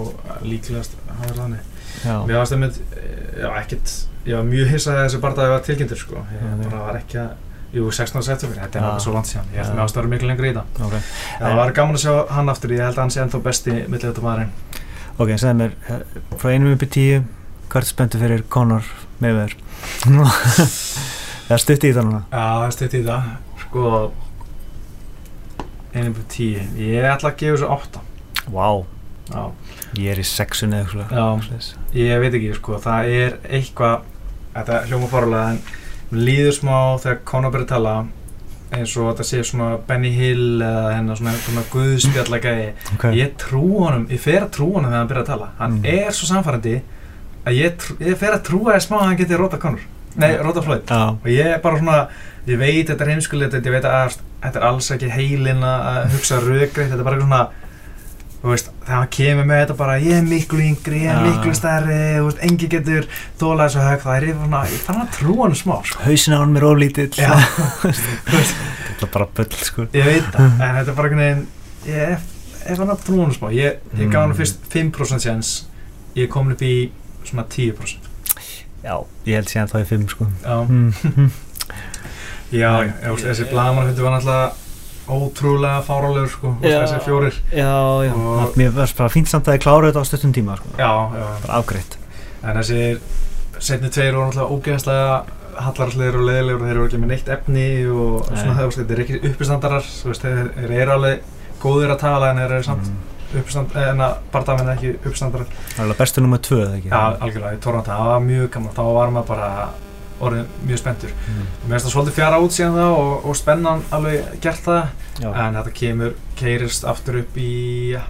[0.45, 1.71] líklegast það var þannig
[2.05, 3.91] Mér varst einmitt, eh, já ekkert,
[4.27, 6.23] ég var mjög hissað að þessi barndagi var tilkynntur sko.
[6.35, 7.29] Ég Já, bara var ekki að,
[7.73, 8.21] jú 16.
[8.27, 9.47] september, þetta er náttúrulega svo langt síðan.
[9.53, 10.85] Ég held að mér ást að vera miklu lengur í þetta.
[10.85, 13.41] ok Já, það var gaman að sjá hann aftur, ég held að hann sé ennþá
[13.47, 14.51] besti millið þetta maðurinn.
[15.17, 17.23] ok, segð mér, eh, frá einum upp í tíu
[17.69, 18.83] hvað er spenntu fyrir Conor
[19.23, 19.55] Mayweather
[21.47, 23.31] það er stutt í það núna Já, það er stutt í það.
[23.65, 24.11] Sko,
[25.95, 26.59] einum på tíu.
[26.79, 28.03] Ég ætla að gefa þessu átta.
[28.51, 28.85] wow.
[29.31, 29.51] Já,
[29.97, 31.15] ég er í sexunni eða eitthvað
[31.97, 34.03] ég veit ekki, sko, það er eitthvað,
[34.53, 37.95] þetta hljóma fórlega, en líður smá þegar Conor byrja að tala
[38.75, 43.33] eins og þetta sé svona Benny Hill eða hennar svona, svona guðspjalla gæi ok, ég
[43.41, 45.49] trú honum, ég fer að trú honum þegar hann byrjar að tala.
[45.59, 45.85] Hann Mm.
[45.85, 46.75] er svo samfærandi
[47.45, 49.79] að ég, trú, ég fer að trúa að smá að hann geti róta konur
[50.15, 50.41] nei, Ja.
[50.43, 50.85] róta Floyd.
[50.85, 52.07] Já, og ég er bara svona,
[52.47, 56.39] ég veit þetta er heimskulegt ég veit að þetta er alls ekki heilin að hugsa
[56.41, 57.47] rökreitt, þetta er bara svona
[58.51, 62.41] veist, hann kemur með þetta bara ég er miklu yngri, ég er miklu stærri veist,
[62.45, 63.07] engi getur
[63.39, 66.03] þólað þessu hög það er ég svona, ég fann að trú honum smá sko.
[66.05, 67.31] hausin á hann er oflítill Já.
[68.87, 71.45] þetta er bara bull sko ég veit það, en þetta er bara einhvern veginn
[71.89, 72.19] ég er,
[72.65, 74.39] er fann að trú honum smá ég, ég gaf hann Mm.
[74.41, 75.53] fyrst 5% sjans
[76.15, 76.75] ég er komin upp í
[77.25, 78.11] svona 10%
[78.85, 80.91] já, ég held síðan þá í fimm sko já, mm.
[82.51, 84.53] já, já, já veist, þessi blaðmannhundi var náttúrulega
[85.05, 87.35] ótrúlega fáralegur sko, þessi fjórir.
[87.51, 87.73] já,
[88.05, 90.67] já, Og- mér fínt samt að ég klára þetta á stuttum tíma sko.
[90.77, 91.97] Já, já, bara afgreitt.
[92.43, 92.99] En þessi
[93.59, 95.23] setni tveir voru náttúrulega ógeðslega
[95.55, 98.39] hallarsleir og leðilegur og þeir eru ekki með neitt efni og Nei.
[98.41, 101.19] svona það, veist, þetta er ekki uppistandarar þú veist, þeir, þeir eru alveg
[101.63, 102.97] góðir að tala en þeir eru samt mm.
[103.39, 105.47] uppistand, en að barndamenn ekki uppistandarar.
[105.47, 106.91] Það er alveg bestu nummer tvö eða ekki?
[106.91, 109.49] Já, algjörlega, það var mjög gaman, þá var maður bara
[110.23, 111.11] orðin mjög spenntur.
[111.11, 111.43] mm.
[111.65, 114.81] Mér finnst það svolítið fjara út síðan það og, og spennan alveg gert það,
[115.19, 117.51] já, en þetta kemur, keirist aftur upp í
[117.91, 118.03] ja,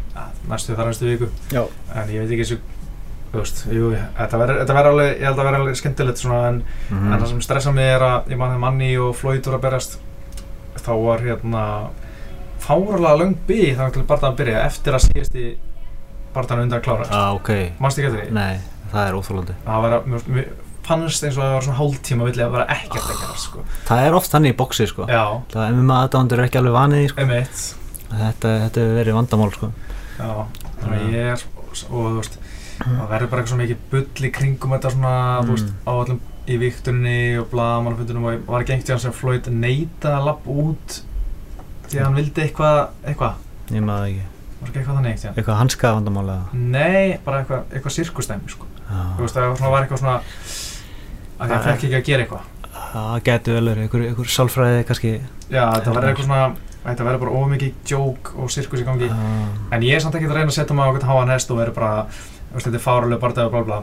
[0.50, 1.62] næstu þar næstu viku, já,
[1.96, 2.60] en ég veit ekki þessu,
[3.34, 7.06] þú veist, jú, þetta verður alveg, ég held að verður alveg skemmtilegt svona, en, mm.
[7.10, 9.98] en það sem stressa mig er að ég manni manni og voru að berast,
[10.86, 11.64] þá var hérna
[12.66, 15.48] fárlega löng byggð þannig til barðan að byrja eftir að síðasti
[16.36, 17.08] barðan undan klára.
[17.10, 18.36] ah, ok, Manstu ekki eftir því?
[18.36, 19.58] nei, það er óþólandi
[20.86, 23.64] að, fannst eins og það var svona hálftíma villið að vera ekkert að gera sko.
[23.90, 25.06] það er oft þannig í boxi sko.
[25.10, 27.26] Það er MMA aðdándur ekki alveg vanið í sko.
[28.16, 29.72] Þetta, þetta hefur verið vandamál sko.
[30.16, 30.30] Já,
[30.82, 31.46] þannig að ég er
[31.90, 32.38] og þú veist,
[32.80, 35.14] það verður bara eitthvað svo mikið bull í kringum þetta svona,
[35.44, 35.82] þú veist, Mm.
[35.86, 40.26] á allum í vikturinni og blaðamannafundunum og var ekki einhvern tíðan sem Floyd neita að
[40.30, 41.00] lappa út
[41.90, 43.34] því að hann vildi eitthvað, eitthvað.
[43.74, 44.26] Ég maður ekki,
[44.62, 46.46] var ekki eitthvað þannig tíðan eitthvað hanska vandamál eða?
[46.54, 48.66] Nei, bara eitthvað, eitthvað sirkustæmi sko.
[48.86, 50.22] það var eitthvað svona
[51.40, 52.52] að því að fekk ekki að gera eitthvað
[52.96, 55.12] það getur vel verið, einhver, einhver sálfræði kannski
[55.50, 56.56] já, þetta verður eitthvað svona
[56.86, 60.28] þetta verður bara ómikið joke og sirkus í gangi uh, En ég er samt ekki
[60.30, 62.06] að reyna að setja mig á háan hest og vera bara,
[62.54, 63.80] veist, þetta er fárulega barndað og blá blá.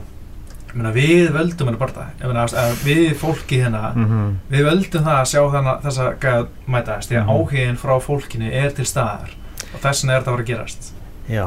[0.73, 2.79] Við völdum hennar barndað.
[2.87, 6.47] Við fólki hérna, mm við völdum það að sjá þarna, þessa gæða
[6.77, 7.11] mætast.
[7.11, 7.35] Því að Mhm.
[7.35, 9.35] áhugin frá fólkinu er til staðar.
[9.75, 10.93] Og þess vegna er þetta að vera að gerast.
[11.29, 11.47] já,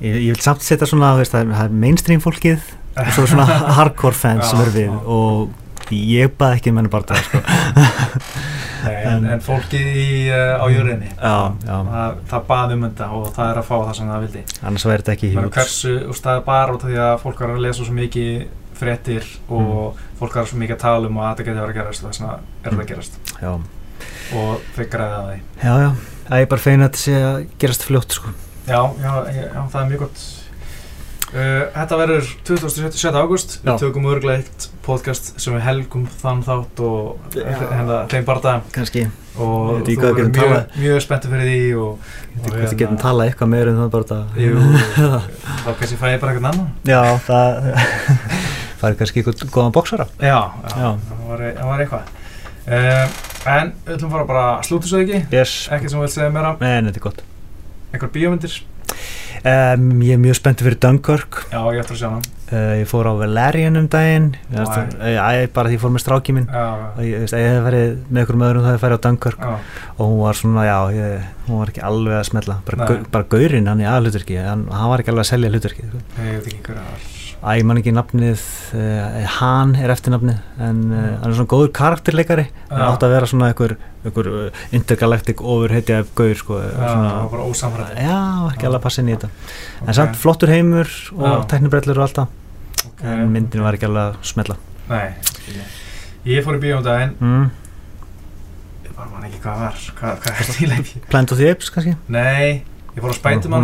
[0.00, 2.60] ég, ég vil samt setja svona veist, það það er mainstream fólkið
[2.96, 3.46] og svo svona
[3.78, 5.58] hardcore fans sem eru við og
[5.92, 7.40] ég bað ekki um henni bara sko.
[8.82, 13.50] Nei, en, en fólkið í, uh, á jörðinni það, það bað um þetta og það
[13.50, 14.42] er að fá það sem það vildi.
[14.62, 17.44] Annars væri þetta ekki hjúts hversu, og það er bara út af því að fólk
[17.44, 18.32] var að lesa svo mikið
[18.82, 22.06] fréttir og fólk var svo mikið að tala um að þetta geti verið að gerast
[22.08, 23.20] þess vegna er þetta að gerast.
[23.38, 23.52] Já,
[24.40, 25.40] og þeir græði að því.
[25.62, 25.90] Já, já,
[26.26, 28.34] það er bara feina að þetta sé að gerast fljótt sko.
[28.66, 30.24] Já, já, já, það er mjög gott
[31.32, 33.08] Þetta verður 27.
[33.16, 33.54] ágúst.
[33.64, 39.06] Við tökum örglega eitt podcast sem við helgum þann þátt og hérna þeim barða Kannski,
[39.40, 40.76] og Ég veit ekki þú við getum mjög, talað.
[40.82, 42.10] mjög spenntur fyrir því og,
[42.42, 44.20] og við getum talað eitthvað meira um bara þetta.
[44.44, 44.58] Jú,
[45.64, 47.48] þá kannski fæ ég bara eitthvað annan Já, það
[48.82, 50.90] það er kannski eitthvað góðan bóksara Já, já, Já.
[51.08, 52.12] það var, var eitthvað.
[52.62, 55.24] Um, En við ætlum bara bara að slúta svo ekki?
[55.34, 56.52] Yes, Ekkert sem þú vilt segja meira?
[56.62, 57.24] En þetta er gott.
[57.90, 58.60] Einhver bíómyndir
[59.44, 61.40] um, Ég er mjög spenntið fyrir Dunkirk.
[61.52, 62.22] Já, ég ætla að sjá hana
[62.52, 64.28] uh, Ég fór á Valerian um daginn.
[64.52, 65.14] Ég veist Why?
[65.16, 66.48] að- Æ, bara því ég fór með stráki minn.
[66.52, 66.66] Já,
[67.02, 69.40] ég, ég hef verið með einhverjum öðrum það hef farið á Dunkirk.
[69.42, 69.54] Já,
[69.96, 73.02] og hún var svona, já, ég, hún var ekki alveg að smetla bara, Nei.
[73.16, 76.02] bara gaurinn hann í aðhlutverki hann, hann var ekki alveg að selja hlutverki sko.
[76.22, 77.10] ég veit ekki hver það
[77.42, 78.42] Æ, ég man ekki nafnið
[78.78, 82.84] uh, hann er eftirnafnið en uh, hann er svona góður karakterleikari hann Já.
[82.86, 83.74] átti að vera svona einhver,
[84.06, 84.28] einhver
[84.78, 88.20] intergalactic ofurhetja gaur sko, Já, svona, það ósamræði já,
[88.52, 88.68] ekki Já.
[88.68, 89.82] alveg að passa inn í þetta Ok.
[89.88, 91.34] en samt flottur heimur og Já.
[91.56, 93.02] teknibrellur og alltaf Ok.
[93.10, 94.58] en myndin var ekki alveg að smetla
[94.92, 95.08] Nei,
[96.22, 96.86] Ég fór í bíó um
[97.18, 97.46] mm.
[98.86, 101.02] Ég bara man ekki hvað það var Hvað, hvað er til ekki?
[101.10, 102.62] Plant of the Apes kannski Nei,
[102.96, 103.16] ég fór á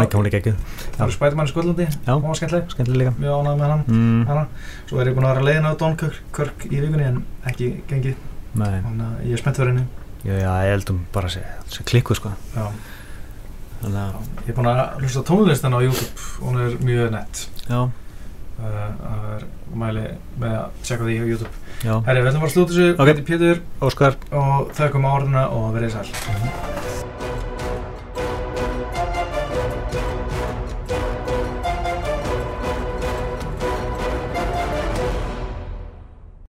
[0.08, 1.84] Ég fór á Spiderman í Skotlandi.
[1.84, 2.14] Já.
[2.14, 3.10] Hún var skemmtileg.
[3.20, 4.46] Mjög ánægð með hann mm.
[4.88, 7.18] Svo er ég búin að vera að leiðina á Dunkirk í vikunni en
[7.50, 8.22] ekki gengið.
[8.56, 9.84] Nei, Þannig að ég er spennt fyrir henni.
[10.24, 11.42] Já, ég heldum bara að sé,
[11.74, 12.32] sé klikku sko.
[12.56, 12.64] Já,
[13.82, 16.26] þannig að, ég er búin að hlusta á tónlistin á YouTube.
[16.40, 17.44] Hún er mjög nett.
[17.68, 17.92] Já, uh,
[18.58, 19.46] Það er
[19.84, 20.06] mæli
[20.40, 21.52] með að tjekka því á YouTube.
[21.84, 21.94] Já.
[22.08, 22.88] Herri, við ætlum að fara að slúta þessu.
[23.04, 23.22] Ok.
[23.28, 23.62] Pétur.
[23.84, 24.18] Óskar.
[24.32, 27.16] Og þaukum á orðuna og verið sæl